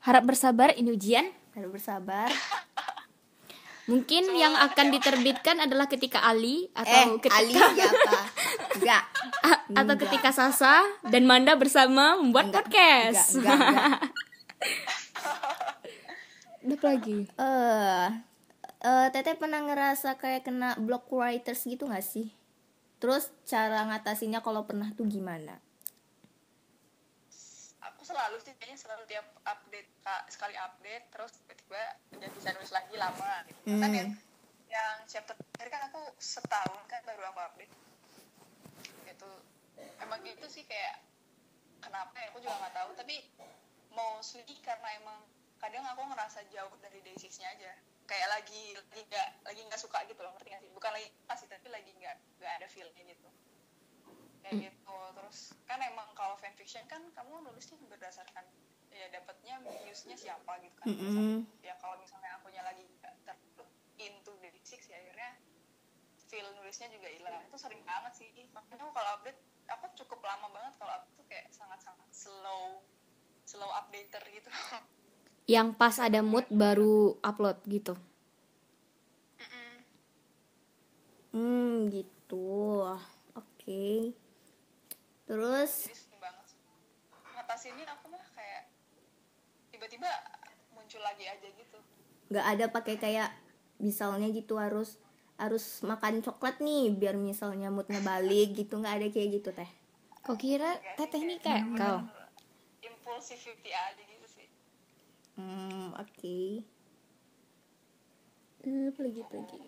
[0.00, 2.30] harap bersabar ini ujian harus bersabar.
[3.90, 8.18] mungkin yang akan diterbitkan adalah ketika Ali eh, atau ketika Ali siapa?
[8.78, 9.04] Enggak.
[9.74, 13.98] Atau ketika Sasa dan Manda bersama membuat Enggak, podcast enggak, enggak, enggak.
[16.80, 18.06] Apa lagi Eh,
[18.86, 22.30] eh, Teteh pernah ngerasa kayak kena block writers gitu gak sih?
[23.02, 25.58] Terus cara ngatasinnya kalau pernah tuh gimana?
[27.80, 29.24] aku selalu sih kayaknya selalu tiap
[30.28, 31.82] sekali update terus tiba-tiba
[32.16, 33.60] udah bisa nulis lagi lama gitu.
[33.70, 33.82] Hmm.
[33.82, 34.10] kan yang
[34.70, 37.72] yang chapter terakhir kan aku setahun kan baru aku update.
[39.06, 39.30] Gitu.
[39.98, 41.02] Emang gitu sih kayak
[41.82, 42.90] kenapa ya aku juga nggak tahu.
[42.94, 43.16] Tapi
[43.90, 45.18] mostly karena emang
[45.58, 47.72] kadang aku ngerasa jauh dari day6 nya aja.
[48.06, 50.70] Kayak lagi lagi nggak lagi nggak suka gitu loh ngerti nggak sih?
[50.70, 53.28] Bukan lagi pasti tapi lagi nggak nggak ada feelnya gitu.
[54.46, 54.98] Kayak gitu.
[55.18, 58.46] Terus kan emang kalau fanfiction kan kamu nulisnya berdasarkan
[58.90, 61.46] ya dapatnya muse-nya siapa gitu kan Mm-mm.
[61.62, 63.64] ya kalau misalnya akunya lagi nggak terlalu
[64.02, 65.38] into the six ya akhirnya
[66.30, 70.46] feel nulisnya juga hilang itu sering banget sih makanya aku kalau update aku cukup lama
[70.50, 72.82] banget kalau update tuh kayak sangat-sangat slow
[73.46, 74.50] slow updater gitu
[75.50, 77.94] yang pas ada mood baru upload gitu
[79.40, 79.74] Mm-mm.
[81.30, 82.82] Hmm, gitu.
[83.38, 84.14] Oke.
[85.26, 85.72] Terus
[86.18, 86.58] banget sih.
[87.38, 87.86] ngatasinnya
[89.90, 90.10] tiba-tiba
[90.70, 91.78] muncul lagi aja gitu.
[92.30, 93.30] Nggak ada pakai kayak
[93.82, 95.02] misalnya gitu harus
[95.34, 98.78] harus makan coklat nih biar misalnya moodnya balik gitu.
[98.78, 99.70] Nggak ada kayak gitu teh.
[100.22, 102.06] Kau kira teteh ini kayak kau?
[102.86, 104.46] impulsivity aja gitu sih.
[105.34, 106.38] Hmm oke.
[108.62, 109.58] Eh, lagi apa lagi?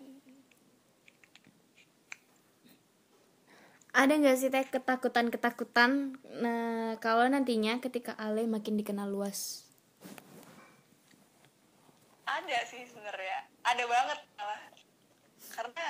[3.93, 5.91] Ada nggak sih teh ketakutan ketakutan
[6.39, 9.62] nah kalau nantinya ketika Ale makin dikenal luas
[12.41, 13.45] ada sih sebenarnya.
[13.61, 14.61] Ada banget malah.
[15.53, 15.85] Karena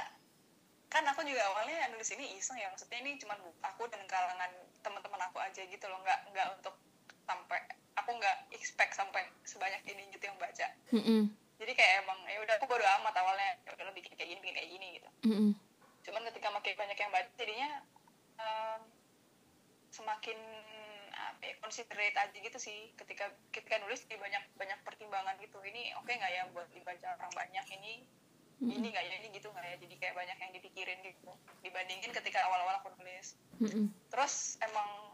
[0.91, 2.67] kan aku juga awalnya nulis ini iseng ya.
[2.69, 4.51] Maksudnya ini cuma aku dan kalangan
[4.83, 5.99] teman-teman aku aja gitu loh.
[6.03, 6.75] Nggak nggak untuk
[7.23, 7.59] sampai
[7.95, 10.67] aku nggak expect sampai sebanyak ini gitu yang baca.
[10.91, 11.29] Mm-mm.
[11.61, 13.55] jadi kayak emang ya udah aku bodo amat awalnya.
[13.63, 15.09] Ya udah bikin kayak gini bikin kayak gini gitu.
[15.29, 15.51] Mm-mm.
[16.03, 17.69] cuman ketika makin banyak yang baca jadinya
[18.35, 18.81] em,
[19.87, 20.35] semakin
[21.13, 22.91] apa ya, considerate aja gitu sih.
[22.97, 25.61] Ketika ketika nulis jadi banyak banyak pertimbangan gitu.
[25.61, 27.93] Ini oke nggak ya buat dibaca orang banyak ini?
[28.63, 29.75] Ini nggak ya ini gitu nggak ya?
[29.77, 31.31] Jadi kayak banyak yang dipikirin gitu.
[31.61, 33.37] Dibandingin ketika awal-awal aku nulis.
[33.61, 33.85] Mm-mm.
[34.09, 35.13] terus emang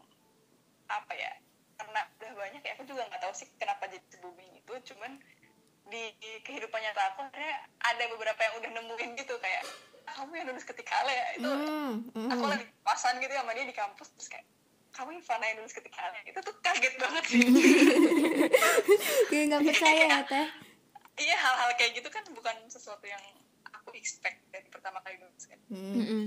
[0.90, 1.30] apa ya
[1.78, 5.22] karena udah banyak ya aku juga nggak tahu sih kenapa jadi booming itu cuman
[5.90, 9.34] di, di kehidupan nyata aku akhirnya ada beberapa yang udah nemuin gitu.
[9.42, 9.62] Kayak
[10.06, 11.26] "Ah, kamu yang nulis ketika Ale ya?
[11.36, 12.28] Itu hmm, hmm.
[12.30, 14.46] aku lagi pasan gitu sama dia di kampus terus kayak
[15.00, 17.40] kamu Ivana yang nulis ketika Ale itu tuh kaget banget sih
[19.32, 20.46] Kayak nggak percaya ya teh
[21.24, 23.20] iya hal-hal kayak gitu kan bukan sesuatu yang
[23.72, 25.94] aku expect dari pertama kali nulis kan hmm.
[25.96, 26.24] Mm-mm.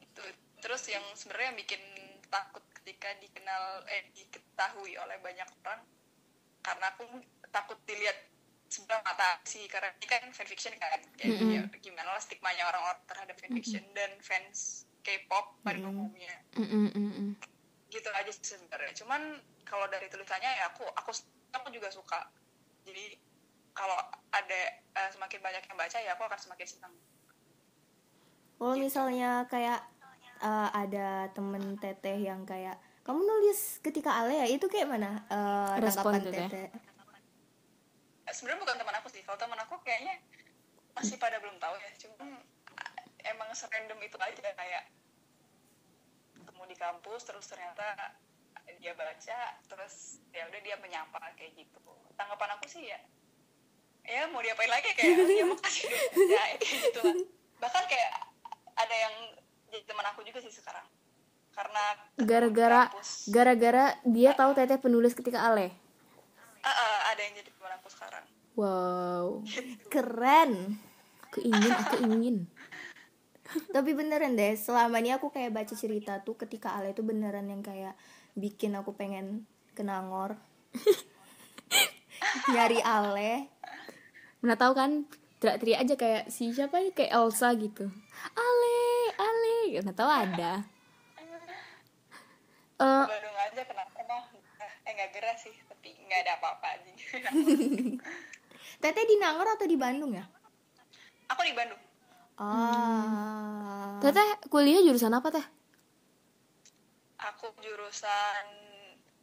[0.00, 0.22] itu
[0.64, 1.82] terus yang sebenarnya yang bikin
[2.32, 5.84] takut ketika dikenal eh diketahui oleh banyak orang
[6.64, 7.04] karena aku
[7.52, 8.16] takut dilihat
[8.66, 11.52] sebelah mata sih karena ini kan fanfiction kan kayak Mm-mm.
[11.54, 16.90] ya, gimana lah stigmanya orang-orang terhadap fanfiction dan fans K-pop pada umumnya Mm-mm.
[16.90, 17.28] Mm-mm.
[17.96, 18.92] Gitu aja sih sebenarnya.
[18.92, 21.10] Cuman kalau dari tulisannya ya aku aku
[21.56, 22.28] aku juga suka.
[22.84, 23.16] Jadi
[23.72, 23.96] kalau
[24.32, 26.94] ada eh, semakin banyak yang baca ya aku akan semakin senang.
[28.56, 29.80] Kalau misalnya kayak
[30.44, 34.46] eh, ada temen teteh yang kayak kamu nulis ketika Ale ya?
[34.50, 35.24] Itu kayak mana?
[35.32, 36.48] Eh, Respon tanggapan teteh.
[36.52, 36.68] teteh.
[38.26, 39.22] Sebenarnya bukan teman aku sih.
[39.24, 40.20] Kalau teman aku kayaknya
[40.92, 41.90] masih pada belum tahu ya.
[42.02, 42.42] Cuma
[43.26, 44.82] emang serandom itu aja kayak
[46.56, 47.84] ketemu di kampus terus ternyata
[48.80, 51.76] dia baca terus ya udah dia menyapa kayak gitu.
[52.16, 52.96] Tanggapan aku sih ya
[54.08, 56.00] ya mau diapain lagi kayak ya makasih ya
[56.56, 57.16] kayak gitu lah.
[57.60, 58.12] Bahkan kayak
[58.72, 59.14] ada yang
[59.68, 60.88] jadi teman aku juga sih sekarang.
[61.52, 61.84] Karena
[62.24, 62.88] gara-gara
[63.28, 65.76] gara-gara dia tahu teteh penulis ketika ale
[66.64, 68.24] Ah, ah, ada yang jadi teman aku sekarang.
[68.56, 69.44] Wow
[69.92, 70.80] keren.
[71.28, 72.36] Aku ingin aku ingin
[73.74, 77.60] tapi beneran deh selama ini aku kayak baca cerita tuh ketika Ale itu beneran yang
[77.60, 77.96] kayak
[78.36, 80.36] bikin aku pengen ke Nangor
[82.52, 83.48] nyari Ale.
[84.40, 85.04] Mana tahu kan
[85.40, 87.88] teriak-teriak aja kayak si siapa nih kayak Elsa gitu.
[88.32, 88.78] Ale
[89.16, 89.58] ale.
[89.82, 90.52] Mana tahu ada.
[92.76, 93.04] Eh.
[93.08, 94.24] Bandung aja kenapa mah?
[94.84, 96.92] Eh nggak gerah sih tapi nggak ada apa-apa aja.
[98.82, 100.24] Teteh di Nangor atau di Bandung ya?
[101.32, 101.80] Aku di Bandung
[102.36, 105.46] ah teteh kuliah jurusan apa teh
[107.16, 108.44] aku jurusan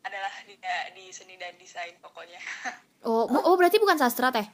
[0.04, 0.58] adalah di,
[0.91, 2.41] di seni dan desain pokoknya
[3.08, 4.45] oh bu- oh berarti bukan sastra teh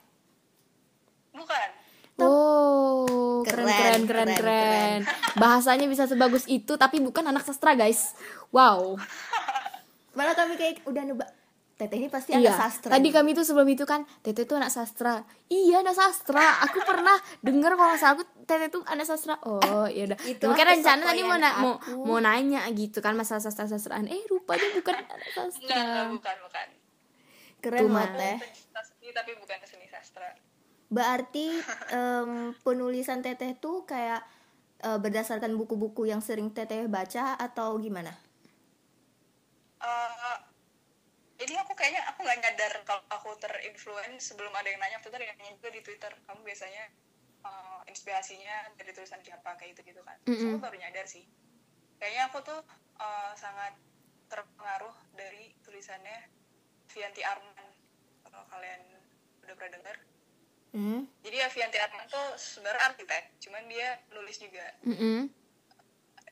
[1.32, 1.70] bukan
[2.20, 5.00] Oh, keren keren Keren, keren keren, keren.
[5.40, 8.12] Bahasanya bisa sebagus itu tapi bukan anak sastra, guys.
[8.52, 9.00] Wow.
[10.12, 11.32] malah kami kayak udah nebak
[11.80, 12.52] Teteh ini pasti Iya.
[12.52, 15.24] anak sastra Tadi kami tuh sebelum itu kan Teteh tuh anak sastra.
[15.48, 16.60] Iya, anak sastra.
[16.62, 19.40] Aku pernah denger kalau nggak salah aku Teteh tuh anak sastra.
[19.42, 20.20] Oh, ya udah.
[20.22, 24.06] Itu Mungkin rencana tadi mau na- mau mau nanya gitu kan masalah sastra-sastraan.
[24.06, 25.72] Eh, rupanya bukan anak sastra.
[25.72, 26.68] enggak bukan bukan
[27.60, 28.12] keren Mat.
[28.14, 28.38] Teh
[28.82, 30.36] seni tapi bukan seni sastra
[30.88, 31.48] berarti
[31.94, 34.20] em, penulisan Teteh tuh kayak
[34.80, 38.12] eh, berdasarkan buku-buku yang sering Teteh baca atau gimana
[39.80, 40.38] Eh,
[41.40, 45.18] ini aku kayaknya aku nggak nyadar kalau aku terinfluence sebelum ada yang nanya waktu itu
[45.24, 46.84] ada yang nanya juga di Twitter kamu biasanya
[47.48, 50.60] eh, inspirasinya dari tulisan siapa kayak gitu gitu kan Terus Mm-mm.
[50.60, 51.24] aku baru nyadar sih
[52.00, 52.60] kayaknya aku tuh
[53.00, 53.74] eh, sangat
[54.28, 56.28] terpengaruh dari tulisannya
[56.92, 57.68] Vianti Arman
[58.28, 58.82] kalau kalian
[59.48, 59.96] udah pernah dengar
[60.76, 61.02] hmm?
[61.24, 65.32] jadi ya Vianti Arman tuh sebenarnya arsitek cuman dia nulis juga Mm-mm.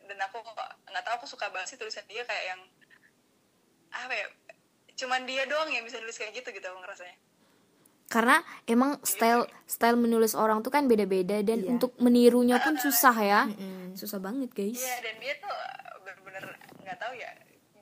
[0.03, 0.43] dan aku
[0.91, 2.61] nggak tahu aku suka banget sih tulisan dia kayak yang
[3.87, 4.27] apa ya
[4.97, 7.17] cuman dia doang yang bisa nulis kayak gitu gitu aku ngerasanya
[8.07, 11.69] Karena emang style style menulis orang tuh kan beda-beda dan Iya.
[11.69, 13.41] untuk menirunya pun susah ya.
[13.45, 13.93] Mm-mm.
[13.93, 14.79] Susah banget, guys.
[14.79, 15.51] iya dan dia tuh
[15.99, 17.27] bener-bener nggak tahu ya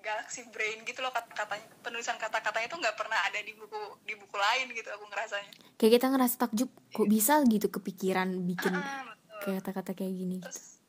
[0.02, 4.34] galaxy brain gitu loh kata-katanya penulisan kata-katanya tuh nggak pernah ada di buku di buku
[4.34, 9.62] lain gitu aku ngerasanya Kayak kita ngerasa takjub kok bisa gitu kepikiran bikin betul kayak
[9.62, 10.46] kata-kata kayak gini gitu.
[10.46, 10.82] terus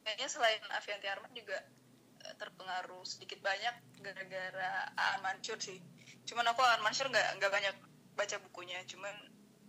[0.00, 1.56] kayaknya selain Avianti Arman juga
[2.36, 5.80] terpengaruh sedikit banyak gara-gara Aan Mansur sih.
[6.28, 7.76] Cuman aku Aan Mansur nggak nggak banyak
[8.14, 8.78] baca bukunya.
[8.86, 9.14] Cuman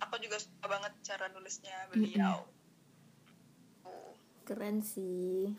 [0.02, 2.45] aku juga suka banget cara nulisnya beliau.
[3.86, 4.13] Oh.
[4.41, 5.54] keren sih.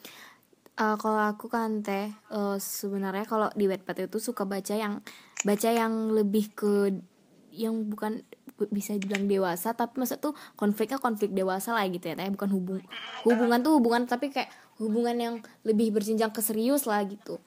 [0.73, 5.05] Eh, kalau aku kan teh eh, sebenarnya kalau di Wattpad itu suka baca yang
[5.45, 6.97] baca yang lebih ke
[7.53, 8.25] yang bukan
[8.73, 12.29] bisa dibilang dewasa tapi maksud tuh konfliknya konflik dewasa lah gitu ya teh.
[12.33, 12.81] Bukan hubung
[13.29, 14.49] hubungan tuh hubungan tapi kayak
[14.83, 17.39] hubungan yang lebih berjenjang ke serius lah gitu.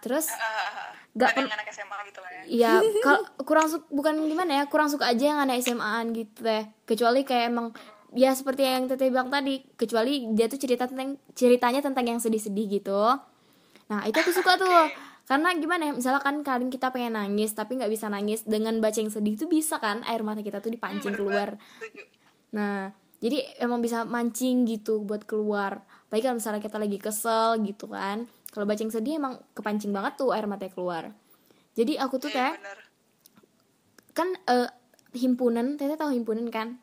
[0.00, 2.42] Terus Ah, Nggak ada yang anak SMA gitu lah ya.
[2.48, 2.72] Ya
[3.06, 6.64] kalau kurang suka bukan gimana ya kurang suka aja yang anak SMA-an gitu teh.
[6.86, 7.74] Kecuali kayak emang
[8.14, 12.80] ya seperti yang teteh bilang tadi kecuali dia tuh cerita tentang ceritanya tentang yang sedih-sedih
[12.80, 13.02] gitu.
[13.90, 14.68] Nah itu aku suka tuh.
[15.28, 19.12] Karena gimana ya misalkan kadang kita pengen nangis tapi nggak bisa nangis dengan baca yang
[19.12, 21.60] sedih itu bisa kan air mata kita tuh dipancing keluar.
[22.56, 25.82] Nah, jadi emang bisa mancing gitu buat keluar.
[26.08, 28.30] Baik kalau misalnya kita lagi kesel gitu kan.
[28.54, 31.04] Kalau baca yang sedih emang kepancing banget tuh air matanya keluar.
[31.74, 32.78] Jadi aku tuh Iya, bener.
[34.14, 34.70] kan eh,
[35.14, 36.78] himpunan, teteh tahu himpunan kan?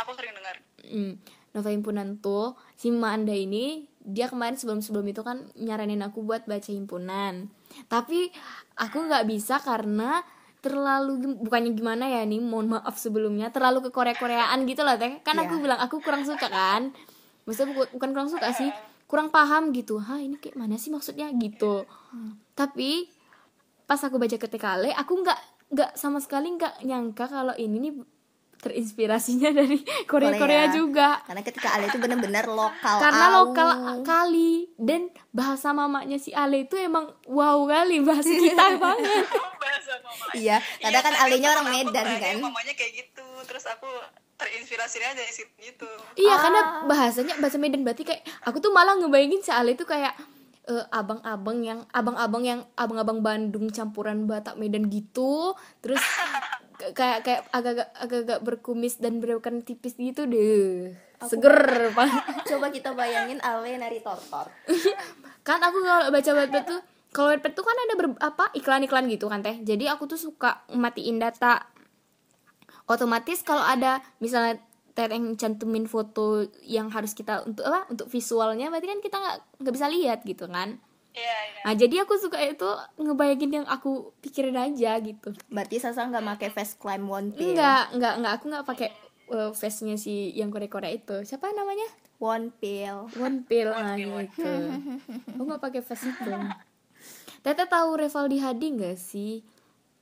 [0.00, 1.20] aku sering dengar Hmm,
[1.52, 6.48] Nova himpunan tuh si Mbak Anda ini dia kemarin sebelum-sebelum itu kan nyaranin aku buat
[6.48, 7.52] baca himpunan.
[7.86, 8.32] Tapi
[8.80, 10.24] aku nggak bisa karena
[10.60, 15.20] terlalu bukannya gimana ya nih mohon maaf sebelumnya terlalu ke Korea Koreaan gitu loh teh.
[15.20, 15.62] Kan aku Iya.
[15.64, 16.92] bilang aku kurang suka kan?
[17.44, 18.68] Maksudnya bukan, bukan kurang suka sih
[19.04, 19.98] kurang paham gitu.
[19.98, 21.26] Hah ini kayak mana sih maksudnya?
[21.34, 21.82] gitu.
[22.52, 23.08] Tapi
[23.84, 25.38] pas aku baca ketika Ale aku nggak
[25.70, 27.92] nggak sama sekali nggak nyangka kalau ini nih
[28.60, 30.38] terinspirasinya dari Korea Korea.
[30.38, 30.64] Korea.
[30.70, 31.08] juga.
[31.22, 33.34] Karena ketika Ale itu bener-bener lokal karena au.
[33.42, 33.68] lokal
[34.02, 34.68] kali.
[34.76, 39.24] Dan bahasa mamanya si Ale itu emang wow kali bahasa kita banget.
[39.56, 40.34] Bahasa mamanya.
[40.34, 42.34] Iya karena kan tapi alenya orang Medan kan.
[42.38, 43.26] mamanya kayak gitu.
[43.42, 43.88] Terus aku
[44.36, 45.88] terinspirasinya dari situ gitu.
[46.16, 46.38] Iya Ah.
[46.38, 50.12] karena bahasanya bahasa Medan berarti kayak aku tuh malah ngebayangin si Ale itu kayak
[50.62, 55.52] eh, abang-abang yang abang-abang yang abang-abang Bandung campuran Batak Medan gitu.
[55.80, 56.00] Terus
[56.96, 60.96] kayak kayak agak-agak agak-agak berkumis dan berewokan tipis gitu deh.
[61.20, 62.08] Seger Pak.
[62.50, 64.48] coba kita bayangin Ale nari tortor.
[65.46, 69.26] Kan aku kalau baca Wattpad tuh kalau Wattpad tuh kan ada ber, apa iklan-iklan gitu
[69.26, 69.56] kan teh.
[69.64, 71.64] Jadi aku tuh suka matiin data.
[72.86, 74.60] Otomatis kalau ada misalnya
[74.92, 79.36] teh yang cantumin foto yang harus kita untuk apa untuk visualnya berarti kan kita nggak
[79.62, 81.60] nggak bisa lihat gitu kan Iya, iya.
[81.66, 82.70] nah jadi aku suka itu
[83.02, 87.90] ngebayangin yang aku pikirin aja gitu berarti Sasa nggak pakai face climb one pill Enggak,
[87.96, 88.32] enggak, enggak.
[88.38, 88.88] Aku enggak pakai
[89.30, 91.22] uh, face-nya si yang Korea-Korea itu.
[91.26, 91.86] Siapa namanya?
[92.20, 94.52] one pill One Pill ah gitu.
[95.34, 96.30] Aku enggak pakai face itu.
[97.40, 99.40] Tete tahu Revaldi Hadi enggak sih?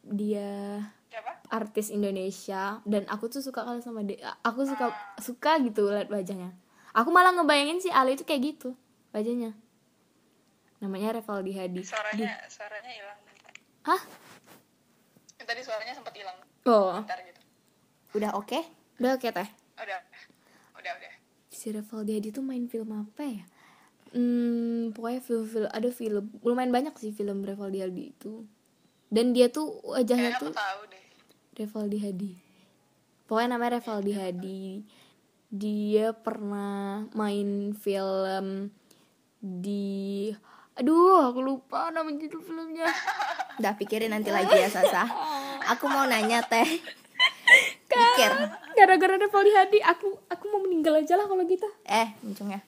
[0.02, 1.46] Dia Siapa?
[1.48, 4.34] artis Indonesia dan aku tuh suka kalau sama dia.
[4.42, 4.90] Aku suka
[5.22, 6.52] suka gitu lihat wajahnya.
[6.90, 8.74] Aku malah ngebayangin si Ali itu kayak gitu
[9.14, 9.54] wajahnya.
[10.78, 11.82] Namanya Revaldi Hadi.
[11.82, 13.18] Suaranya suaranya hilang.
[13.86, 14.02] Hah?
[15.38, 16.36] Tadi suaranya sempat hilang.
[16.68, 17.40] Oh, Bentar gitu.
[18.20, 18.60] udah oke
[19.00, 19.48] udah oke teh.
[19.80, 20.00] Udah.
[20.78, 21.12] Udah, udah.
[21.48, 23.42] si Revaldi Hadi tuh main film apa ya?
[24.14, 28.46] Hmm, pokoknya film-film ada film lumayan banyak sih film Revaldi Hadi itu.
[29.08, 31.04] Dan dia tuh wajahnya Kayaknya tuh tahu deh.
[31.58, 32.32] Revaldi Hadi.
[33.26, 34.62] Pokoknya namanya Revaldi Hadi.
[35.48, 38.68] Dia pernah main film
[39.40, 40.28] di
[40.78, 42.86] Aduh, aku lupa nama judul filmnya.
[43.58, 45.02] udah pikirin nanti lagi ya Sasa.
[45.74, 46.66] Aku mau nanya teh.
[47.90, 48.30] Pikir.
[48.78, 51.66] Gara-gara Revaldi Hadi, aku aku mau meninggal aja lah kalau gitu.
[51.82, 52.62] eh untungnya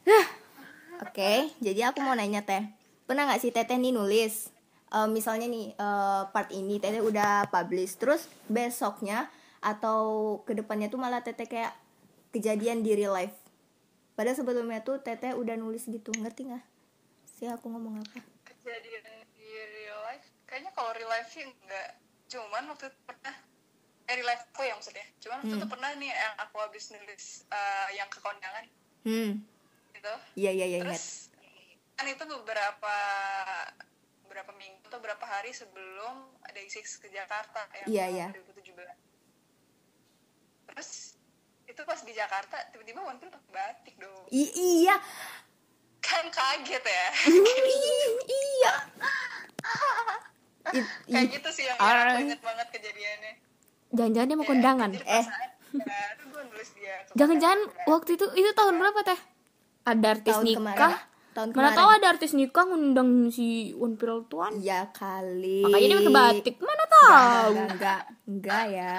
[1.01, 2.67] oke jadi aku mau nanya teh.
[3.07, 4.51] Pernah nggak sih teteh nih nulis
[4.91, 9.31] eh, misalnya nih eh, part ini teteh udah publish terus besoknya
[9.63, 11.73] atau ke depannya tuh malah teteh kayak
[12.35, 13.37] kejadian di real life?
[14.19, 16.65] Padahal sebelumnya tuh teteh udah nulis gitu ngerti nggak
[17.41, 20.29] sih aku ngomong apa Kejadian di real life.
[20.45, 21.97] Kayaknya kalau real life sih enggak.
[22.29, 23.35] Cuman waktu itu pernah
[24.05, 25.07] eh, real life aku ya maksudnya.
[25.19, 28.65] Cuman waktu itu pernah nih yang aku habis nulis eh, yang ke kondangan
[29.01, 29.33] hmm
[29.91, 30.15] gitu.
[30.37, 31.33] iya iya iya ingat Terus
[31.97, 32.97] kan itu beberapa
[34.23, 38.27] beberapa minggu atau berapa hari sebelum ada Six ke Jakarta yang Iya, tahun iya.
[38.69, 38.77] 2017.
[40.69, 40.91] Terus
[41.65, 44.25] itu pas di Jakarta tiba-tiba One Pill pakai batik dong.
[44.29, 44.53] I-
[44.85, 44.97] iya
[46.01, 47.07] Kan kaget ya.
[48.31, 48.73] Iya
[50.71, 52.15] It- Kayak gitu sih yang Ah.
[52.15, 53.33] aku inget banget kejadiannya.
[53.91, 54.91] Jangan-jangan dia mau kondangan.
[54.95, 55.25] Eh.
[56.79, 59.19] ya, Jangan-jangan waktu itu itu tahun berapa teh?
[59.83, 60.61] Ada artis Tahun nikah.
[60.61, 61.09] kemarin.
[61.31, 64.51] Tahun Mana tahu ada artis nikah ngundang si One Pill tuan.
[64.57, 66.55] Iya kali Makanya dia pakai batik.
[66.61, 67.51] Mana tahu.
[67.51, 68.99] enggak, enggak, enggak ya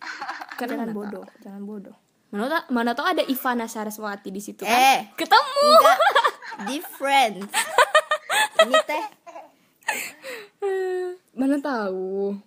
[0.60, 1.96] Karena Jangan bodoh, jangan bodoh
[2.28, 4.72] Mana tahu, mana tahu ada Ivana Saraswati di situ kan?
[4.72, 5.00] Eh.
[5.14, 5.68] Ketemu.
[5.70, 5.98] Enggak,
[6.66, 7.48] different
[8.64, 9.04] Ini teh
[11.34, 12.38] mana tahu.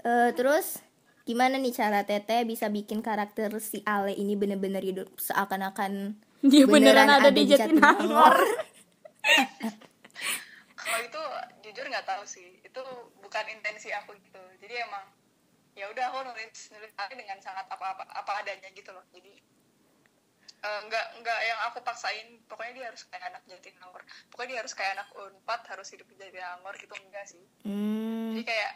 [0.00, 0.80] eh, Terus
[1.28, 7.10] gimana nih cara teteh bisa bikin karakter si Ale ini bener-bener hidup seakan-akan Dia beneran
[7.10, 8.38] ada di Jatinangor.
[10.72, 11.22] Kalau itu
[11.66, 12.62] jujur nggak tahu sih.
[12.62, 12.80] Itu
[13.18, 14.40] bukan intensi aku gitu.
[14.62, 15.04] Jadi emang
[15.74, 19.02] ya udah aku nulis nulis aja dengan sangat apa apa apa adanya gitu loh.
[19.10, 19.34] Jadi
[20.58, 22.28] eh, nggak nggak yang aku paksain.
[22.50, 24.02] Pokoknya dia harus kayak anak Jatinangor.
[24.32, 27.44] Pokoknya dia harus kayak anak Unpad harus hidup di Jatinangor gitu enggak sih.
[27.66, 28.72] hmm, Jadi kayak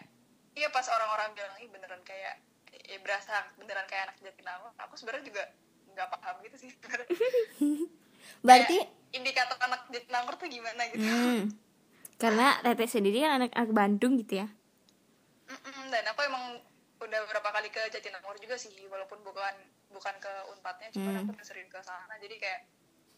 [0.52, 2.38] iya pas orang-orang bilang ih beneran kayak
[2.72, 4.72] ya berasa beneran kayak anak Jatinangor.
[4.88, 5.44] Aku sebenarnya juga
[5.92, 6.70] nggak paham gitu sih.
[6.72, 7.08] sebenarnya.
[8.46, 11.04] Berarti Kayak indikator anak Jatinangor tuh gimana gitu.
[11.04, 11.52] hmm,
[12.22, 14.48] Karena Tete sendiri kan anak, anak Bandung gitu ya.
[15.50, 16.62] Mm-mm, dan aku emang
[17.02, 19.54] udah beberapa kali ke Jatinangor juga sih walaupun bukan
[19.92, 21.20] bukan ke unpadnya cuma Hmm.
[21.22, 22.16] aku udah sering ke sana.
[22.18, 22.60] Jadi kayak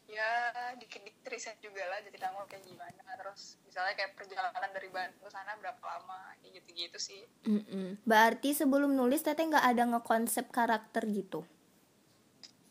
[0.04, 0.30] ya
[0.76, 3.02] dikit-dikit riset juga lah Jatinangor kayak gimana.
[3.16, 7.22] Terus misalnya kayak perjalanan dari Bandung ke sana berapa lama kayak gitu-gitu sih.
[7.48, 8.02] Mm-mm.
[8.04, 11.46] berarti sebelum nulis teteh nggak ada ngekonsep karakter gitu?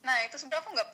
[0.03, 0.89] Nah itu sebenarnya aku nggak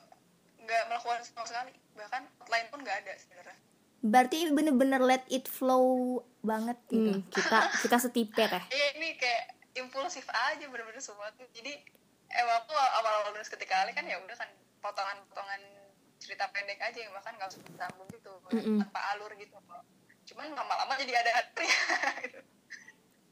[0.64, 1.72] nggak melakukan sama sekali.
[1.98, 3.56] Bahkan outline pun nggak ada sebenarnya.
[4.00, 7.20] Berarti bener-bener let it flow banget gitu.
[7.20, 8.62] Hmm, kita kita setipe teh.
[8.76, 11.44] iya ini kayak impulsif aja bener-bener semua tuh.
[11.52, 11.84] Jadi
[12.30, 14.48] emang aku awal-awal nulis ketika kali kan ya udah kan
[14.78, 15.60] potongan-potongan
[16.16, 18.78] cerita pendek aja yang bahkan nggak usah disambung gitu Mm-mm.
[18.78, 19.56] tanpa alur gitu
[20.26, 21.78] cuman lama-lama jadi ada alurnya
[22.24, 22.38] gitu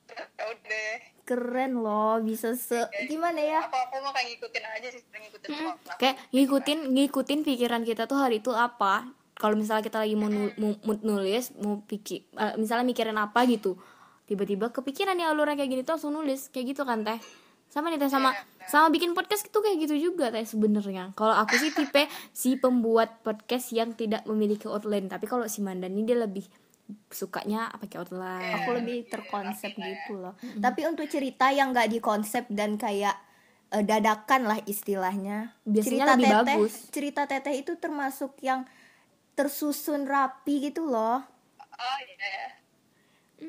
[0.08, 0.90] ya udah
[1.22, 5.48] Keren loh bisa se Gimana ya apa aku mau kayak ngikutin aja sih sering ngikutin
[5.52, 5.76] orang.
[6.00, 9.04] Kayak ngikutin ngikutin pikiran kita tuh hari itu apa.
[9.36, 13.44] Kalau misalnya kita lagi mau, nu- mau mood nulis, mau pikir eh, misalnya mikirin apa
[13.44, 13.76] gitu.
[14.24, 17.20] Tiba-tiba kepikiran ya alurnya kayak gini tuh langsung nulis kayak gitu kan teh.
[17.68, 18.32] Sama nih teh sama
[18.68, 21.12] sama bikin podcast itu kayak gitu juga teh sebenarnya.
[21.12, 25.92] Kalau aku sih tipe si pembuat podcast yang tidak memiliki outline, tapi kalau si Mandan
[25.92, 26.44] ini dia lebih
[27.12, 28.64] sukanya pakai outline.
[28.64, 30.34] Aku lebih terkonsep gitu loh.
[30.40, 33.16] Tapi untuk cerita yang nggak dikonsep dan kayak
[33.72, 35.52] eh, dadakan lah istilahnya.
[35.68, 36.74] Biasanya cerita lebih teteh bagus.
[36.88, 38.64] cerita teteh itu termasuk yang
[39.36, 41.20] tersusun rapi gitu loh.
[41.78, 42.16] Oh iya.
[42.18, 42.57] ya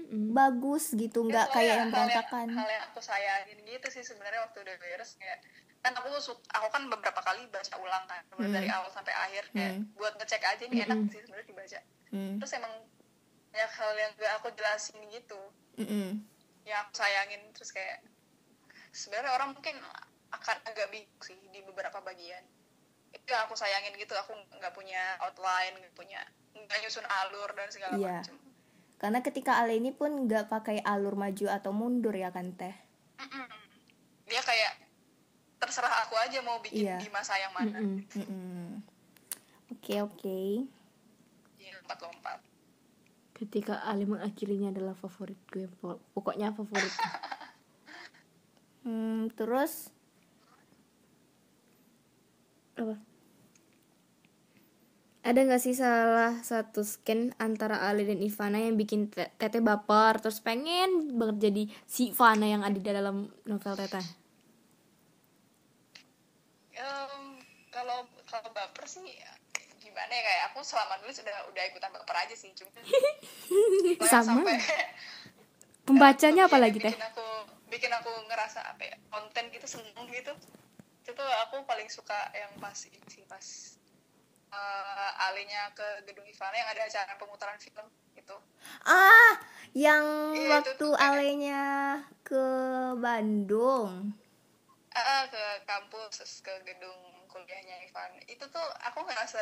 [0.10, 4.76] Bagus gitu nggak kayak yang berantakan hal yang aku sayangin gitu sih sebenarnya waktu udah
[4.76, 5.38] beres kayak
[5.80, 8.50] kan aku su- aku kan beberapa kali baca ulang kan Hmm.
[8.50, 9.86] dari awal sampai akhir kayak Hmm.
[9.94, 11.80] buat ngecek aja ini enak sih sebenarnya dibaca
[12.10, 12.36] Hmm.
[12.36, 12.74] terus emang
[13.50, 15.40] banyak hal yang gak aku jelasin gitu
[16.66, 18.02] yang aku sayangin terus kayak
[18.92, 19.78] sebenarnya orang mungkin
[20.30, 22.44] akan agak bingung sih di beberapa bagian
[23.10, 27.70] itu yang aku sayangin gitu aku nggak punya outline nggak punya nggak nyusun alur dan
[27.70, 28.14] segala Iya.
[28.20, 28.36] macam
[29.00, 32.76] karena ketika Ale ini pun nggak pakai alur maju atau mundur ya kan teh?
[33.16, 33.48] Mm-mm.
[34.24, 34.76] dia kayak
[35.58, 36.98] terserah aku aja mau bikin Iya.
[36.98, 37.80] di masa yang mana.
[39.70, 40.40] Oke oke.
[41.56, 42.40] Di lompat-lompat.
[43.34, 46.92] Ketika Ali mengakhirinya adalah favorit gue Po- pokoknya favorit.
[48.80, 49.92] Hmm, terus?
[52.74, 52.96] Apa
[55.20, 60.24] ada nggak sih salah satu scan antara Ali dan Ivana yang bikin te- Teteh baper
[60.24, 64.06] terus pengen banget jadi si Ivana yang ada di dalam novel Teteh?
[66.74, 67.24] Em,
[67.68, 69.04] kalau kalau baper sih
[69.80, 72.72] gimana ya kayak aku selama nulis udah udah ikutan baper aja sih cuma
[74.08, 74.40] Sama.
[74.40, 74.56] sampai
[75.88, 76.96] pembacanya apa lagi Teh?
[76.96, 77.26] bikin aku
[77.68, 80.32] bikin aku ngerasa apa ya konten gitu seneng gitu.
[81.04, 83.42] Itu tuh aku paling suka yang pas ini sih pas
[84.50, 88.36] eh, alinya ke gedung Ivana yang ada acara pemutaran film itu.
[88.84, 89.34] Ah
[89.72, 91.64] yang Iya, itu waktu tuh kayak- alenya
[92.22, 92.46] ke
[92.98, 94.14] Bandung.
[94.90, 99.38] Ah, ke kampus ke gedung kuliahnya Ivan itu tuh aku ngerasa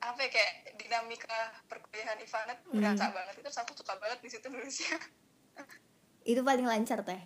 [0.00, 1.36] apa ya, kayak dinamika
[1.68, 3.36] perkuliahan Ivana tuh berasa banget.
[3.36, 4.96] Itu aku suka banget di situ nulisnya.
[6.22, 7.20] Itu paling lancar teh?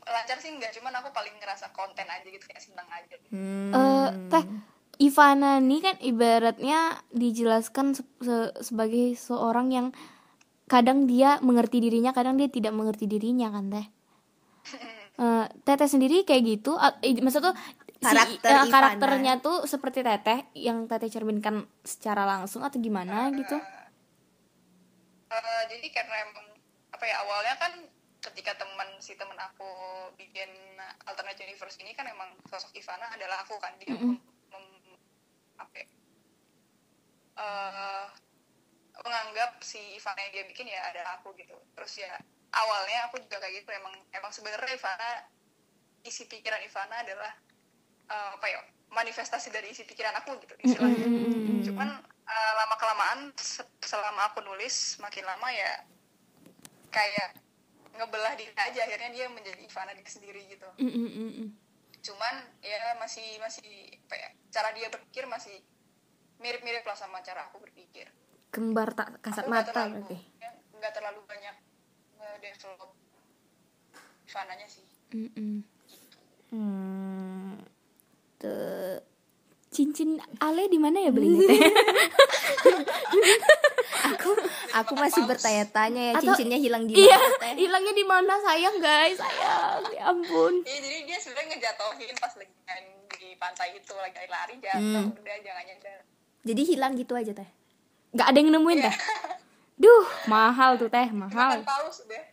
[0.00, 3.14] Lancar sih enggak cuman aku paling ngerasa konten aja gitu kayak seneng aja.
[3.30, 3.70] Hmm.
[3.70, 4.44] Eh, Teh
[5.00, 6.78] Ivana nih kan ibaratnya
[7.08, 9.86] dijelaskan se- se- sebagai seorang yang
[10.68, 13.86] kadang dia mengerti dirinya kadang dia tidak mengerti dirinya kan Teh?
[15.20, 18.72] Eh, Teteh sendiri kayak gitu i- maksud tuh si- Karakter eh, Ivana.
[18.72, 23.52] karakternya tuh seperti Teteh yang Teteh cerminkan secara langsung atau gimana gitu?
[25.28, 26.46] Eh, jadi karena emang
[26.88, 27.72] apa ya awalnya kan
[28.20, 29.68] ketika teman si teman aku
[30.16, 30.48] bikin
[31.04, 34.24] alternate universe ini kan emang sosok Ivana adalah aku kan dia mem, mem-
[35.60, 35.86] apa ya,
[37.40, 38.04] eh,
[39.00, 41.56] menganggap si Ivana yang dia bikin ya adalah aku gitu.
[41.76, 42.12] Terus ya
[42.52, 45.10] awalnya aku juga kayak gitu emang emang sebenarnya Ivana
[46.04, 47.32] isi pikiran Ivana adalah
[48.10, 51.06] eh, apa ya manifestasi dari isi pikiran aku gitu istilahnya.
[51.64, 53.20] Cuman eh, lama kelamaan
[53.80, 55.86] selama aku nulis makin lama ya
[56.90, 57.38] kayak
[57.90, 60.68] ngebelah diri aja akhirnya dia menjadi Ivana diri sendiri gitu.
[62.00, 62.34] Cuman
[62.64, 65.60] ya masih masih apa ya cara dia berpikir masih
[66.40, 68.08] mirip-mirip lah sama cara aku berpikir
[68.50, 71.56] kembar tak kasat Aku nggak mata terlalu berarti ya, nggak terlalu banyak
[72.16, 72.90] nge-develop
[74.26, 75.58] Ivananya sih Mm, mm.
[76.54, 77.58] Hmm.
[78.38, 79.02] Tuh.
[79.70, 81.60] Cincin Ale di mana ya belinya Teh?
[84.10, 84.30] Aku
[84.72, 87.52] aku masih bertanya-tanya ya Atau- cincinnya hilang di iya mana teh?
[87.56, 88.32] hilangnya di mana?
[88.40, 89.82] Sayang guys sayang.
[89.92, 90.54] Ya ampun.
[90.62, 95.06] Iya jadi dia sebenarnya ngejatohin pas lagi main di pantai itu lagi lari jatuh.
[95.12, 96.00] Udah jangan nyadar
[96.40, 97.48] jadi hilang gitu aja teh?
[98.10, 98.94] Nggak ada yang nemuin teh?
[99.78, 101.60] Duh mahal tuh teh makan mahal.
[101.62, 102.24] paus deh.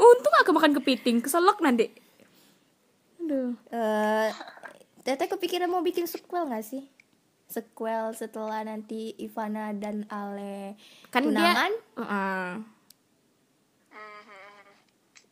[0.00, 1.90] Untung aku makan kepiting keselak nanti.
[3.18, 3.52] Aduh.
[3.68, 4.28] Eh
[5.00, 6.84] teteh kepikiran mau bikin sequel nggak sih?
[7.50, 10.78] Sequel setelah nanti Ivana dan Ale
[11.10, 11.72] kan tunangan.
[11.72, 12.48] Dia Heeh.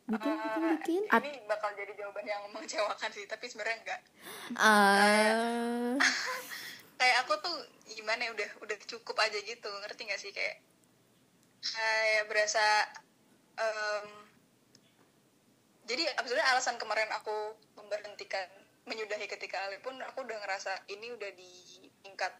[0.09, 1.01] bikin bikin bikin.
[1.05, 4.01] ini bakal jadi jawaban yang mengecewakan sih tapi sebenarnya enggak.
[4.57, 5.93] Ah,
[6.99, 7.57] kayak aku tuh
[7.93, 10.33] gimana ya udah udah cukup aja gitu ngerti gak sih?
[10.33, 10.65] Kayak
[11.61, 12.65] kayak berasa
[13.61, 14.07] em,
[15.85, 18.49] jadi sebenarnya alasan kemarin aku memberhentikan
[18.87, 21.51] menyudahi ketika Ale pun aku udah ngerasa ini udah di
[22.03, 22.31] tingkat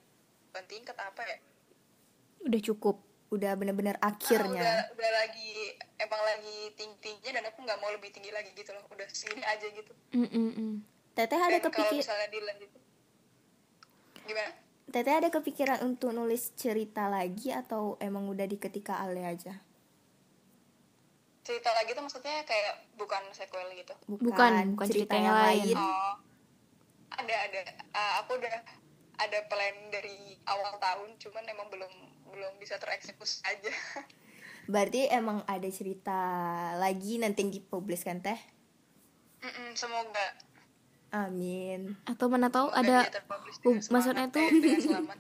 [0.50, 1.38] bukan tingkat apa ya?
[2.46, 2.96] Udah cukup
[3.30, 4.90] udah bener-bener Ah, udah akhirnya.
[4.90, 8.82] udah lagi emang lagi tinggi tingginya dan aku nggak mau lebih tinggi lagi gitu loh.
[8.90, 9.94] Udah segini aja gitu.
[10.18, 10.72] Mm, mm,
[11.14, 12.28] teteh ada dan kalau kepikir misalnya
[14.30, 14.52] gimana?
[14.90, 19.62] Teteh ada kepikiran untuk nulis cerita lagi atau emang udah di ketika Ale aja?
[21.46, 23.94] Cerita lagi tuh maksudnya kayak bukan sequel gitu?
[24.06, 25.78] Bukan, bukan cerita yang lain.
[25.78, 26.14] Oh,
[27.16, 27.60] ada ada.
[27.94, 28.56] Ah, aku udah
[29.20, 31.94] ada plan dari awal tahun cuman emang belum
[32.32, 33.74] belum bisa tereksekusi aja
[34.70, 36.20] Berarti emang ada cerita
[36.78, 38.38] lagi nanti yang dipublish kan teh?
[39.42, 40.38] Mm-mm, semoga
[41.10, 41.98] Amin.
[42.06, 42.98] atau mana tahu semoga ada
[43.66, 44.30] hub- maksudnya
[44.86, 45.18] selamat.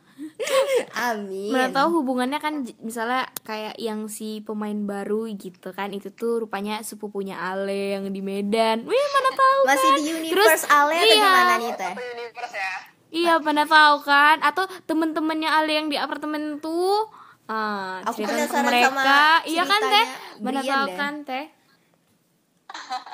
[0.93, 1.49] Amin.
[1.49, 6.85] mana tahu hubungannya kan misalnya kayak yang si pemain baru gitu kan itu tuh rupanya
[6.85, 9.97] sepupunya Ale yang di Medan wih mana tahu Masih kan?
[9.97, 11.93] di universe Ale atau iya, gimana nih teh?
[12.53, 12.73] Ya
[13.09, 17.09] iya mana tahu kan atau temen-temennya Ale yang di apartemen tuh
[17.49, 20.05] ah, Aku penasaran mereka sama iya kan teh
[20.37, 21.45] mana tahu kan teh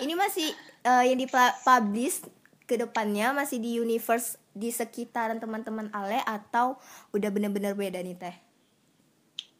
[0.04, 0.52] Ini masih
[0.84, 6.82] eh, yang dipublish ke depannya masih di universe di sekitaran teman-teman Ale atau
[7.14, 8.36] udah bener-bener beda nih teh?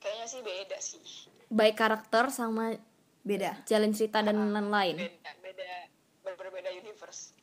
[0.06, 1.02] kayaknya sih beda sih.
[1.50, 2.78] Baik karakter sama
[3.26, 3.58] Beda.
[3.66, 5.02] jalan cerita dan lain-lain?
[5.02, 5.70] beda beda
[6.22, 7.34] berbeda universe.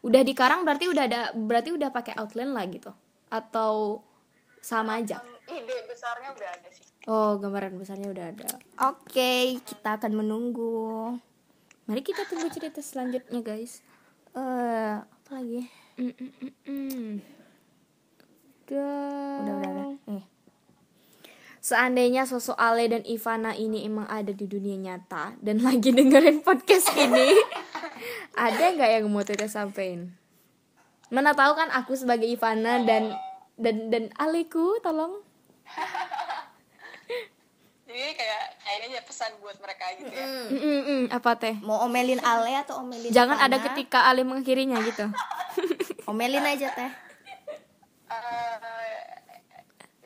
[0.00, 2.96] Udah di Karang berarti udah ada berarti udah pakai outline lah gitu?
[3.28, 4.00] Atau
[4.64, 5.20] sama aja?
[5.44, 6.84] Ide besarnya udah ada sih.
[7.04, 8.50] Oh gambaran besarnya udah ada.
[8.88, 11.12] Oke, kita akan menunggu.
[11.82, 13.82] mari kita tunggu cerita selanjutnya guys
[14.32, 15.68] Eh, apa lagi?
[16.00, 17.10] Mm, mm, mm, mm.
[18.64, 19.36] Udah.
[19.44, 19.86] Udah, udah, udah.
[20.08, 20.24] Nih.
[21.62, 26.96] Seandainya sosok Ale dan Ivana ini emang ada di dunia nyata dan lagi dengerin podcast
[26.96, 27.28] ini,
[28.48, 30.16] ada nggak yang mau Teteh sampein?
[31.12, 33.12] Mana tahu kan aku sebagai Ivana dan
[33.60, 35.20] dan dan Aleku, tolong.
[37.86, 38.41] jadi kayak
[38.72, 41.54] kayak ini aja pesan buat mereka gitu ya Mm, mm, mm, apa teh?
[41.60, 45.12] Mau omelin Ale atau omelin Jangan ada ketika Ale mengakhirinya gitu.
[46.10, 46.90] Omelin aja teh.
[48.08, 48.56] Eh,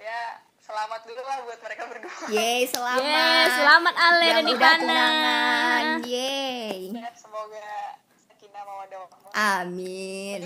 [0.02, 0.20] ya
[0.58, 3.06] selamat dulu lah buat mereka berdua Yeay, selamat.
[3.06, 5.84] Yes, selamat Ale dan tunangan.
[6.02, 6.90] Yeay.
[6.90, 7.70] Ya, semoga
[8.26, 9.06] sakinah mawadah.
[9.62, 10.42] Amin.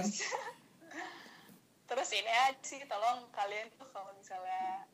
[1.90, 4.86] terus ini aja sih tolong kalian tuh kalau misalnya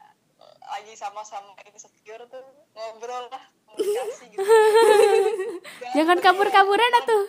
[0.66, 2.42] lagi sama-sama insecure tuh
[2.74, 4.42] ngobrol lah komunikasi gitu
[5.96, 7.24] Jangan kabur-kaburan atuh.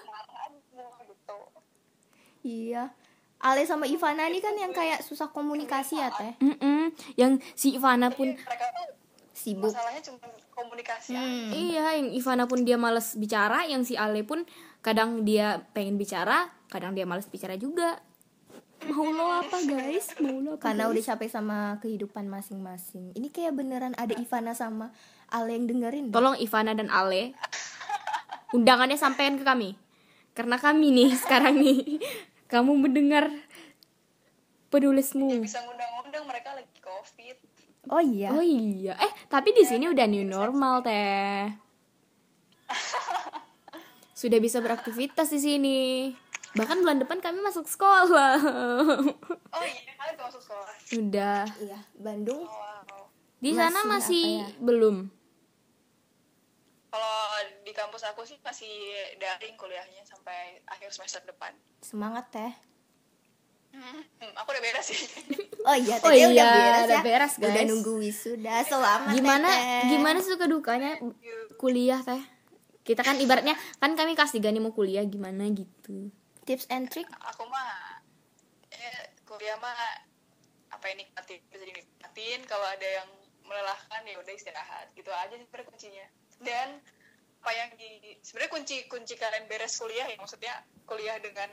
[1.05, 1.35] Gitu
[2.47, 2.83] Iya.
[3.37, 6.33] Ale sama Ivana ini kan yang kayak susah komunikasi ya teh.
[6.41, 6.89] Mm-mm.
[7.13, 8.97] Yang si Ivana pun tuh
[9.37, 9.69] Sibuk.
[9.69, 10.17] masalahnya cuma
[10.49, 11.21] komunikasi aja.
[11.21, 11.53] Hmm.
[11.53, 14.41] Iya, yang Ivana pun dia males bicara, yang si Ale pun
[14.81, 18.01] kadang dia pengen bicara, kadang dia males bicara juga.
[18.85, 20.13] Mau lo apa guys?
[20.21, 20.69] Mau lo apa?
[20.69, 20.93] Karena guys?
[20.93, 23.17] udah capek sama kehidupan masing-masing.
[23.17, 24.93] Ini kayak beneran ada Ivana sama
[25.33, 26.09] Ale yang dengerin.
[26.09, 26.13] deh.
[26.13, 27.33] Tolong Ivana dan Ale
[28.55, 29.73] undangannya sampaikan ke kami.
[30.37, 31.97] Karena kami nih sekarang nih
[32.45, 33.33] kamu mendengar
[34.69, 35.41] penulismu.
[35.41, 37.37] bisa ngundang-ngundang mereka lagi covid
[37.87, 38.35] Oh iya.
[38.35, 38.99] Oh iya.
[38.99, 41.47] Eh, tapi di sini udah new normal, Teh.
[44.19, 45.79] Sudah bisa beraktivitas di sini.
[46.53, 48.37] Bahkan bulan depan kami masuk sekolah.
[49.49, 51.43] oh iya kalian udah masuk sekolah udah.
[51.57, 52.43] Iya, Bandung.
[52.43, 53.03] wow
[53.37, 54.47] Di Masih sana masih ya?
[54.59, 54.97] belum.
[56.87, 57.19] kalau
[57.61, 58.71] di kampus aku sih masih
[59.15, 62.53] daring kuliahnya sampai akhir semester depan Semangat teh.
[63.69, 64.01] hmm,
[64.33, 64.97] aku udah beres sih
[65.67, 67.03] Oh iya, Oh tadi iya, udah beres udah ya.
[67.03, 68.63] beres, Udah nunggu wisuda.
[68.63, 69.83] Selamat Gimana Teteh.
[69.91, 70.95] gimana suka dukanya
[71.55, 72.23] kuliah, Teh?
[72.81, 76.07] Kita kan ibaratnya kan kami kelas 3 nih mau kuliah gimana gitu.
[76.47, 77.05] Tips and trick?
[77.27, 77.99] aku mah
[78.71, 78.91] ya,
[79.27, 79.75] kuliah mah
[80.71, 82.39] apa yang nikmatin bisa dinikmatin.
[82.47, 83.09] Kalau ada yang
[83.43, 84.87] melelahkan ya udah istirahat.
[84.95, 86.05] Gitu aja sih kuncinya.
[86.39, 86.79] Dan
[87.43, 90.53] apa yang di sebenarnya kunci kunci kalian beres kuliah ya maksudnya
[90.89, 91.47] kuliah dengan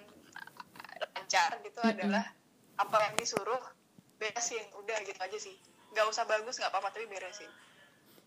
[1.14, 2.24] lancar gitu adalah
[2.78, 3.62] apa yang disuruh
[4.18, 4.64] beresin.
[4.78, 5.56] Udah gitu aja sih.
[5.94, 7.50] Nggak usah bagus nggak apa-apa tapi beresin.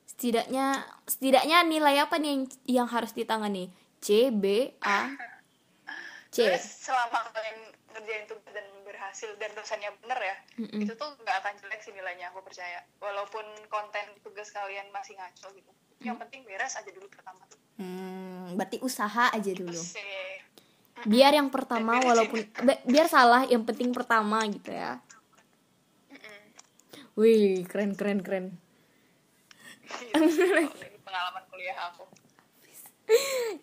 [0.07, 3.71] Setidaknya setidaknya nilai apa nih yang, yang harus ditangani?
[3.97, 5.09] C, B, A,
[6.37, 6.45] C.
[6.45, 7.57] Terus selama kalian
[7.97, 10.85] ngerjain tugas dan berhasil dan dosennya bener ya, Mm-mm.
[10.85, 12.85] itu tuh nggak akan jelek sih nilainya aku percaya.
[13.01, 13.41] Walaupun
[13.73, 15.71] konten tugas kalian masih ngaco gitu,
[16.05, 17.41] yang penting beres aja dulu pertama.
[17.81, 19.73] Hmm, berarti usaha aja dulu.
[19.73, 19.97] Terus
[21.05, 24.97] Biar yang pertama walaupun bi- biar salah yang penting pertama gitu ya.
[27.17, 28.45] Wih, keren keren keren.
[29.89, 30.21] gitu,
[30.77, 32.05] dari pengalaman kuliah aku.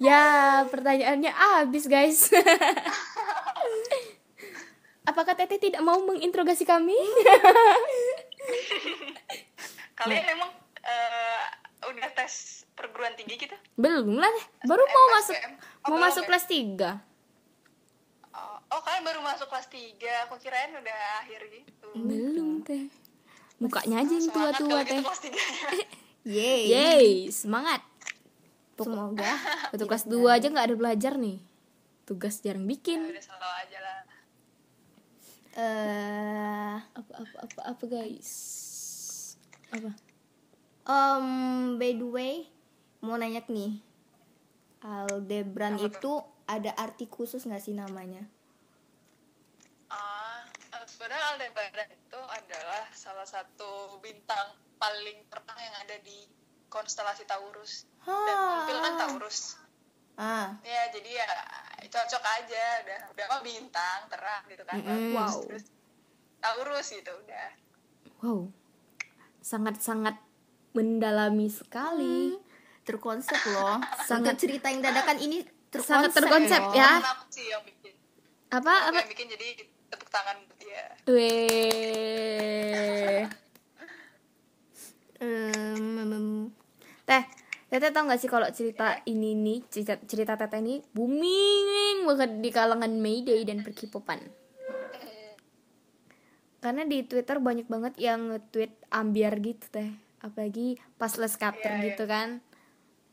[0.01, 0.23] Ya,
[0.69, 2.33] pertanyaannya habis, guys.
[5.05, 6.97] Apakah Teteh tidak mau menginterogasi kami?
[10.01, 11.45] Kalian emang eh,
[11.85, 13.55] udah tes perguruan tinggi gitu?
[13.77, 14.33] Belum lah.
[14.65, 15.37] Baru mau masuk
[15.85, 16.29] Oh, mau masuk ya?
[16.33, 16.97] kelas 3.
[18.35, 21.87] Oh, oh, kalian baru masuk kelas 3 Aku kirain udah akhir gitu.
[21.95, 22.89] Belum, Teh.
[23.61, 25.01] Mukanya aja yang tua-tua, gitu Teh.
[25.05, 25.87] kelas 3 ya.
[26.35, 26.63] Yeay.
[26.73, 27.85] Yeay, semangat.
[28.75, 29.33] Semoga
[29.71, 31.39] Waktu kelas 2 aja nggak ada belajar nih.
[32.05, 33.01] Tugas jarang bikin.
[33.07, 33.99] udah selalu aja lah.
[35.55, 38.31] eh Apa apa apa apa guys?
[39.71, 39.91] Apa?
[40.85, 41.27] um,
[41.81, 42.35] by the way,
[43.01, 43.81] mau nanya nih.
[44.85, 48.21] Aldebaran itu ada arti khusus nggak sih namanya?
[49.89, 50.45] Ah,
[50.77, 56.29] eh, sebenarnya Aldebaran itu adalah salah satu bintang paling terang yang ada di
[56.75, 57.87] konstelasi Taurus.
[58.03, 59.55] Dan tampil kan Taurus.
[60.15, 61.27] Ah, Ya, jadi ya
[61.85, 64.77] cocok aja udah udah mah bintang terang gitu kan.
[64.77, 65.11] Bagus.
[65.13, 65.39] Wow.
[65.45, 65.65] Terus
[66.37, 67.49] Taurus gitu udah.
[68.21, 68.51] Wow.
[69.41, 70.19] Sangat-sangat
[70.73, 72.35] mendalami sekali.
[72.85, 73.81] terkonsep loh.
[74.05, 76.75] Sangat- cerita yang dadakan ini terkonsep, Sangat terkonsep loh.
[76.75, 77.01] ya.
[77.01, 77.97] Aku sih yang bikin.
[78.51, 78.99] Apa Aku apa?
[79.01, 79.47] yang bikin jadi
[79.89, 80.85] tepuk tangan buat dia.
[81.09, 81.25] Weh.
[85.17, 86.53] Em,
[87.05, 87.25] Teh,
[87.69, 92.51] Teteh tau gak sih kalau cerita ini nih, cerita, cerita Teteh ini booming banget di
[92.53, 94.21] kalangan Mayday dan perkipopan.
[96.65, 99.93] Karena di Twitter banyak banget yang nge-tweet ambiar gitu teh.
[100.25, 102.41] Apalagi pas les kapter Iya, gitu kan.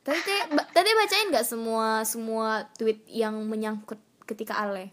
[0.08, 4.88] Teteh, ba- Teteh bacain gak semua semua tweet yang menyangkut ketika Ale?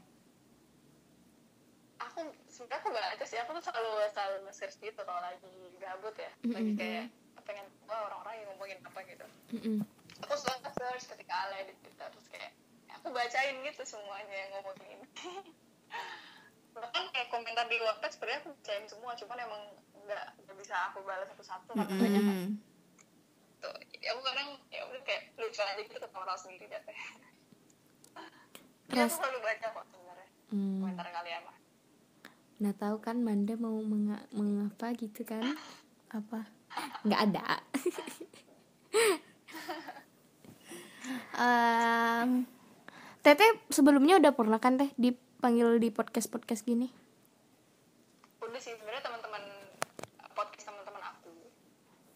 [2.03, 6.31] Aku sebenarnya aku baca sih, aku tuh selalu selalu nge-search gitu kalau lagi gabut ya.
[6.51, 7.07] Lagi kayak
[7.49, 9.27] pengen wah orang-orang yang ngomongin apa gitu.
[9.51, 9.77] Mm-mm.
[10.21, 12.53] Aku selalu nge-search ketika Ale di Twitter terus kayak
[12.91, 14.99] aku bacain gitu semuanya yang ngomongin.
[16.75, 19.63] Bahkan kayak komentar di WordPress sebenarnya aku bacain semua, cuman emang
[19.99, 22.49] nggak bisa aku balas satu-satu karena banyak mm,
[23.51, 23.71] gitu.
[23.91, 26.79] Jadi aku kadang ya udah kayak lucu aja gitu ketawa sendiri deh.
[28.89, 30.81] Jadi aku selalu baca kok sebenarnya Hmm.
[30.81, 31.57] komentar kalian mah.
[32.59, 35.55] Nah tahu kan Manda mau menga- mengapa gitu kan?
[36.09, 36.58] Apa?
[37.07, 37.47] Nggak ada.
[41.39, 42.47] em,
[43.23, 46.89] Teteh sebelumnya udah pernah kan teh dipanggil di podcast podcast gini?
[48.41, 49.43] Udah sih sebenarnya teman-teman
[50.33, 51.31] podcast teman-teman aku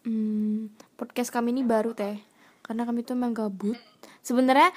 [0.02, 2.18] Hmm, podcast kami ini baru teh,
[2.64, 3.76] karena kami tuh emang gabut.
[4.22, 4.70] Sebenarnya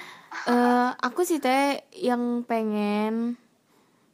[0.46, 3.38] eh, aku sih teh yang pengen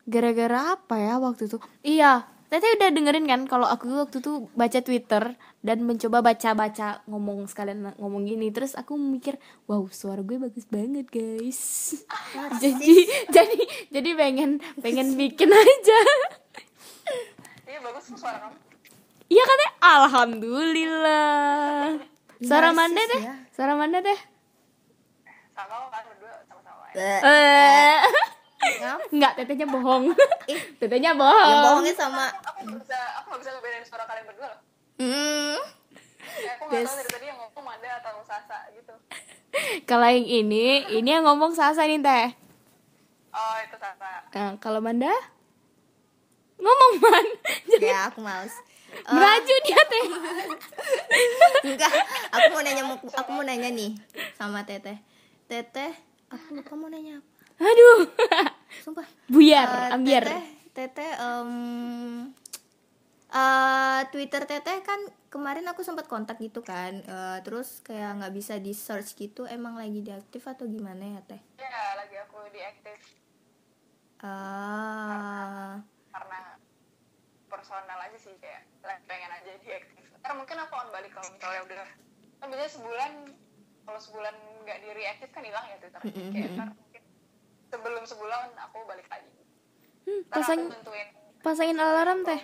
[0.06, 1.58] gara-gara apa ya waktu itu?
[1.82, 7.48] Iya, Teteh udah dengerin kan kalau aku waktu itu baca Twitter dan mencoba baca-baca ngomong
[7.48, 8.53] sekalian ngomong gini.
[8.53, 11.96] Terus aku mikir wow suara gue bagus banget guys.
[12.62, 16.00] Jadi jadi jadi pengen pengen bikin aja.
[17.64, 18.57] Iya bagus tuh suara kamu.
[19.32, 22.05] Iya katanya alhamdulillah.
[22.44, 23.34] Suara mana deh ya.
[23.57, 24.20] suara mana deh
[25.53, 26.88] sama kan berdua sama-sama
[28.82, 30.04] ngap- nggak tetehnya bohong.
[30.50, 30.60] Ih.
[30.80, 32.26] tetehnya yang bohong bohongnya sama.
[32.42, 34.60] Aku nggak bisa aku nggak bisa ngebedain suara kalian berdua loh.
[35.02, 35.58] Hmm,
[36.38, 38.94] ya, aku tahu dari tadi yang ngomong Manda atau Sasa gitu.
[39.90, 42.26] Kalau yang ini ini yang ngomong Sasa nih teh.
[43.32, 44.10] Oh itu Sasa.
[44.32, 45.12] Nah, kalau Manda?
[46.60, 47.26] Ngomong man.
[47.72, 48.54] Jadi ya aku males.
[48.92, 50.04] Eh, meraju dia teh.
[51.64, 51.92] Enggak
[52.28, 53.96] aku mau nanya aku mau nanya nih
[54.36, 55.00] sama teteh.
[55.48, 55.92] Teteh
[56.28, 58.00] aku lupa mau nanya apa aduh.
[58.84, 59.07] Sumpah.
[59.28, 61.50] Buyar Eh, ambiar teteh teteh em,
[63.28, 67.05] eh, twitter teteh kan kemarin aku sempat kontak gitu kan.
[67.05, 71.40] Eh, terus kayak nggak bisa di search gitu emang lagi diaktif atau gimana ya teh?
[71.61, 72.98] Ya lagi aku diaktif.
[74.22, 75.82] Ah.
[76.12, 76.40] Karena
[77.50, 80.05] personal aja sih kayak lagi pengen aja diaktif.
[80.22, 81.88] Karena mungkin aku on balik kalau misalnya udah
[82.42, 83.12] kan biasanya sebulan
[83.82, 86.00] kalau sebulan nggak di reaktif kan hilang ya Twitter.
[86.07, 86.68] Kayak ntar
[87.72, 89.32] sebelum sebulan aku balik lagi.
[90.04, 91.08] Hmm, pasang tentuin
[91.40, 92.40] pasangin alarm teh.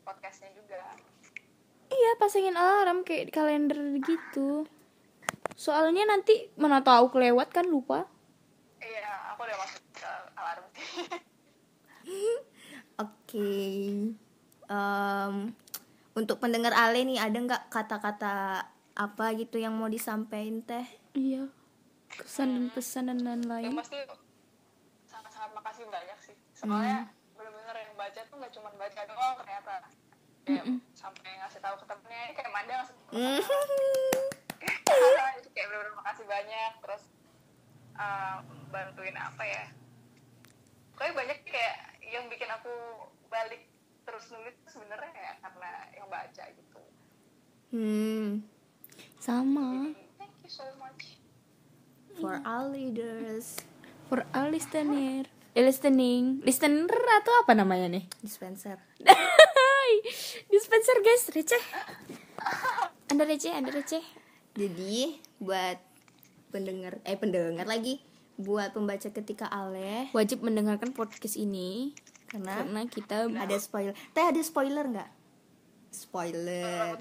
[0.00, 0.80] podcastnya juga.
[1.92, 4.64] Iya pasangin alarm kayak di kalender gitu.
[5.52, 8.08] Soalnya nanti mana tahu kelewat kan lupa.
[8.80, 10.64] Iya aku udah masuk ke alarm.
[13.04, 13.52] Oke.
[14.68, 15.34] Em,
[16.16, 18.64] untuk pendengar Ale nih ada nggak kata-kata
[18.96, 20.88] apa gitu yang mau disampaikan teh?
[21.14, 21.46] iya
[22.18, 23.98] kesan dan pesan dan yang lain-lain pasti
[25.06, 26.36] sangat-sangat makasih banyak sih.
[26.52, 27.06] Soalnya
[27.38, 29.74] bener-bener yang baca tuh nggak cuma baca doang ternyata.
[30.42, 30.64] Kayak
[30.96, 33.40] sampai ngasih tahu ke temennya ini kayak Manda ngasih tahu Hmm.
[35.38, 36.72] itu kayak bener-bener makasih banyak.
[36.82, 37.02] Terus
[37.94, 38.36] uh,
[38.74, 39.64] bantuin apa ya?
[40.96, 42.74] Pokoknya banyak kayak yang bikin aku
[43.30, 43.68] balik
[44.08, 46.80] terus nulis sebenarnya ya karena yang baca gitu.
[47.68, 48.42] Hmm.
[49.20, 49.92] sama.
[49.92, 50.07] Much
[52.28, 53.56] For all leaders.
[54.12, 55.24] For all listener.
[55.56, 56.44] Eh, listening.
[56.44, 58.04] Listener atau apa namanya nih?
[58.20, 58.76] Dispenser.
[60.52, 61.24] dispenser guys.
[61.32, 61.64] Receh.
[63.08, 64.04] Anda receh anda receh.
[64.60, 65.80] Jadi buat
[66.52, 68.04] pendengar eh pendengar lagi
[68.36, 70.12] buat pembaca ketika Ale.
[70.12, 71.96] Wajib mendengarkan podcast ini
[72.28, 73.96] karena karena kita ada spoiler.
[74.12, 75.10] Teh ada spoiler nggak?
[75.96, 77.00] Spoiler.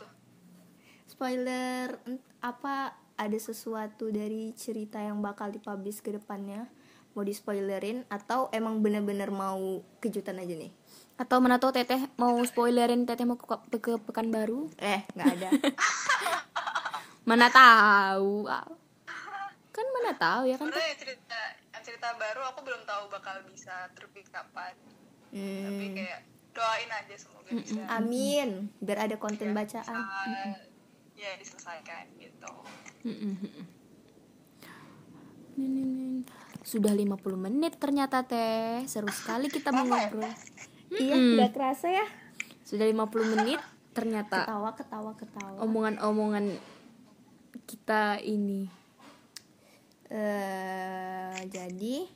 [1.04, 2.00] Spoiler
[2.40, 6.70] apa ada sesuatu dari cerita yang bakal dipublish ke depannya
[7.11, 10.70] mau di spoilerin atau emang bener-bener mau kejutan aja nih?
[11.18, 13.45] Atau mana tahu teteh mau spoilerin teteh mau ke,
[13.82, 14.70] ke Pekanbaru?
[14.78, 15.49] Eh nggak ada.
[17.28, 18.45] Mana tahu.
[19.74, 21.39] Kan mana tahu ya kan yang cerita
[21.84, 24.74] cerita baru aku belum tahu bakal bisa terbit kapan.
[25.28, 27.82] Tapi Hmm, kayak doain aja semoga bisa.
[27.91, 28.72] Amin.
[28.80, 29.86] Biar ada konten bacaan.
[29.88, 30.55] uh,
[31.15, 32.51] ya diselesaikan gitu.
[36.68, 38.84] Sudah 50 menit ternyata teh.
[38.91, 40.28] Seru sekali kita mau ngobrol
[40.99, 42.05] iya nggak kerasa ya.
[42.68, 43.60] Sudah 50 menit
[43.95, 45.58] ternyata ketawa ketawa ketawa.
[45.64, 46.60] omongan-omongan
[47.64, 48.68] kita ini.
[50.12, 52.08] Eh jadi?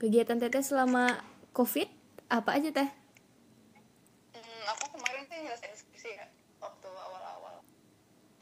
[0.00, 1.20] Kegiatan teteh selama
[1.54, 1.86] covid
[2.28, 2.88] apa aja teh
[4.34, 6.26] Hmm, aku kemarin sih nyelesain skripsi ya
[6.58, 7.62] waktu awal-awal.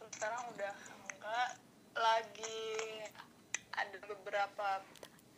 [0.00, 0.72] Terus sekarang udah
[1.12, 1.48] enggak
[1.94, 2.60] lagi
[3.72, 4.68] ada beberapa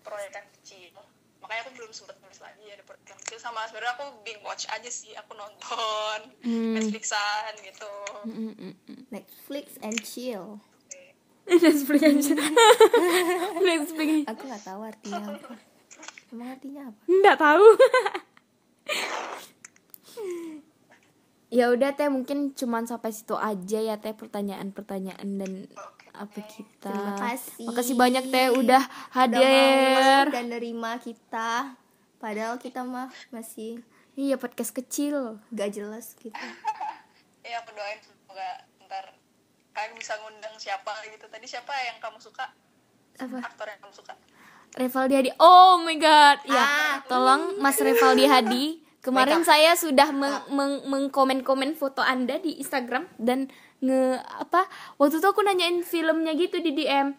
[0.01, 0.95] proyekan kecil.
[1.39, 3.39] Makanya aku belum sempet nulis lagi ada proyekan kecil.
[3.39, 5.13] Sama sebenarnya aku binge watch aja sih.
[5.17, 6.75] Aku nonton Hmm.
[6.77, 7.93] Netflixan gitu.
[9.09, 10.61] Netflix and chill.
[11.51, 12.35] Netflix aja
[13.69, 14.25] Netflix.
[14.27, 15.37] Aku nggak tahu artinya.
[15.37, 15.53] Apa
[16.33, 17.01] emang artinya apa?
[17.07, 17.67] Nggak tahu.
[21.55, 25.53] Ya udah teh mungkin cuman sampai situ aja ya teh pertanyaan-pertanyaan dan
[26.15, 27.65] apa kita Terima kasih.
[27.65, 31.75] makasih banyak teh udah Udah hadir mau dan nerima kita
[32.17, 33.83] padahal kita mah masih
[34.15, 36.35] iya podcast kecil gak jelas gitu
[37.45, 38.49] Ya aku doain semoga
[38.81, 39.05] ntar
[39.71, 41.27] kalian bisa ngundang siapa gitu.
[41.27, 42.47] Tadi siapa yang kamu suka?
[43.15, 44.15] apa Aktor yang kamu suka?
[44.73, 46.95] Revaldi Hadi oh my god ya Ah.
[47.05, 48.65] tolong Mas Revaldi Hadi
[49.05, 54.65] kemarin saya sudah meng- meng- mengkomen-komen foto anda di Instagram dan nge apa
[54.97, 57.13] waktu itu aku nanyain filmnya gitu di DM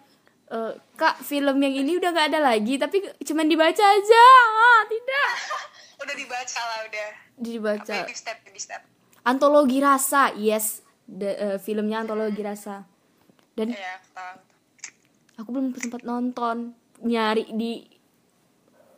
[0.45, 4.25] "Eh, kak film yang ini udah nggak ada lagi tapi cuman dibaca aja.
[4.61, 5.29] Ah, tidak.
[6.05, 7.09] Udah dibaca lah udah.
[7.35, 7.95] dibaca.
[7.97, 8.81] Baby step, baby step.
[9.23, 10.85] antologi rasa yes.
[11.03, 12.85] The- eh, filmnya antologi rasa.
[13.51, 14.35] Dan Ya, aku tahu.
[15.35, 16.77] aku belum sempat nonton.
[16.99, 17.89] Nyari di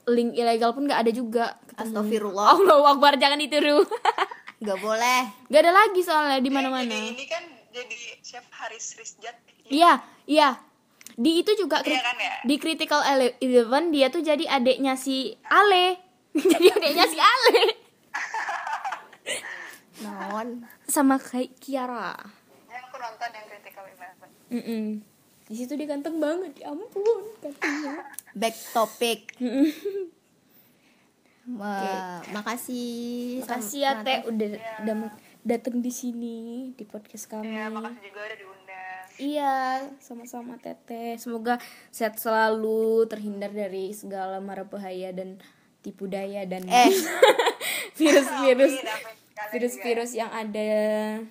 [0.05, 1.45] link ilegal pun nggak ada juga
[1.75, 2.57] Astagfirullah.
[2.57, 3.85] Allah Akbar jangan ditiru
[4.59, 5.21] nggak boleh.
[5.47, 6.87] Nggak ada lagi soalnya di mana-mana.
[6.87, 9.35] Jadi ini kan jadi chef Haris Rizjat.
[9.67, 10.57] iya iya.
[11.13, 12.35] Di itu juga Iya kri- kan ya?
[12.41, 15.97] di Critical Ele- Eleven dia tuh jadi adeknya si Ale.
[16.37, 17.59] Jadi adeknya si Ale.
[19.99, 20.47] Non
[20.85, 22.13] sama kayak Kiara.
[22.67, 24.29] Yang aku nonton yang Critical Eleven.
[24.49, 24.85] Mm-mm.
[25.43, 26.99] di situ dia ganteng banget ya ampun
[27.39, 28.03] gantengnya
[28.33, 29.31] back topic
[31.47, 34.47] Ma- makasih makasih ya teh udah
[34.83, 34.95] udah
[35.47, 36.37] datang di sini
[36.75, 39.03] di podcast kami Ya, makasih juga udah diundang.
[39.17, 39.55] Iya,
[39.97, 41.15] sama-sama Teteh.
[41.17, 41.57] Semoga
[41.89, 45.39] sehat selalu, terhindar dari segala mara bahaya dan
[45.81, 46.91] tipu daya dan Eh.
[47.97, 48.75] virus-virus
[49.49, 51.23] virus-virus yang ada.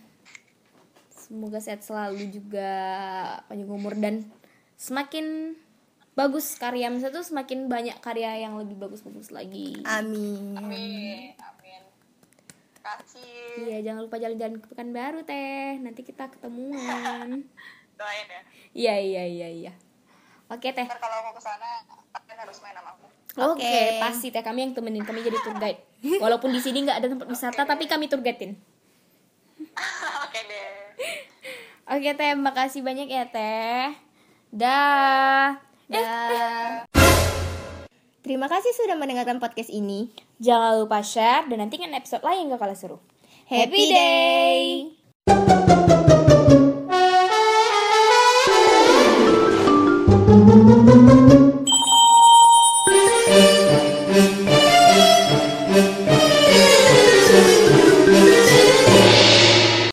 [1.12, 2.72] Semoga sehat selalu juga,
[3.46, 4.24] panjang umur dan
[4.74, 5.54] semakin
[6.16, 9.76] bagus karya misalnya tuh semakin banyak karya yang lebih bagus-bagus lagi.
[9.84, 11.36] amin Amin.
[11.36, 11.82] Amin.
[12.80, 13.66] Kasih.
[13.66, 15.74] Iya, jangan lupa jalan-jalan ke Pekanbaru Teh.
[15.82, 17.42] Nanti kita ketemuan.
[17.98, 18.42] Doain ya.
[18.72, 19.72] Iya, iya, iya, iya.
[20.46, 20.86] Oke, Teh.
[20.86, 21.82] Ntar kalau aku ke sana,
[22.14, 23.06] kalian harus main sama aku.
[23.36, 24.00] Oke, Oke.
[24.00, 25.80] pasti teh kami yang temenin kami jadi tour guide.
[26.24, 28.56] Walaupun di sini nggak ada tempat wisata, tapi kami tour guidein.
[30.24, 30.72] Oke deh.
[31.84, 33.92] Oke teh, makasih banyak ya teh.
[34.48, 35.58] Dah.
[35.86, 36.82] Eh.
[38.26, 40.10] Terima kasih sudah mendengarkan podcast ini.
[40.42, 42.98] Jangan lupa share dan nantikan episode lain kalau gak seru.
[43.46, 44.60] Happy, Happy day!
[45.30, 46.15] day.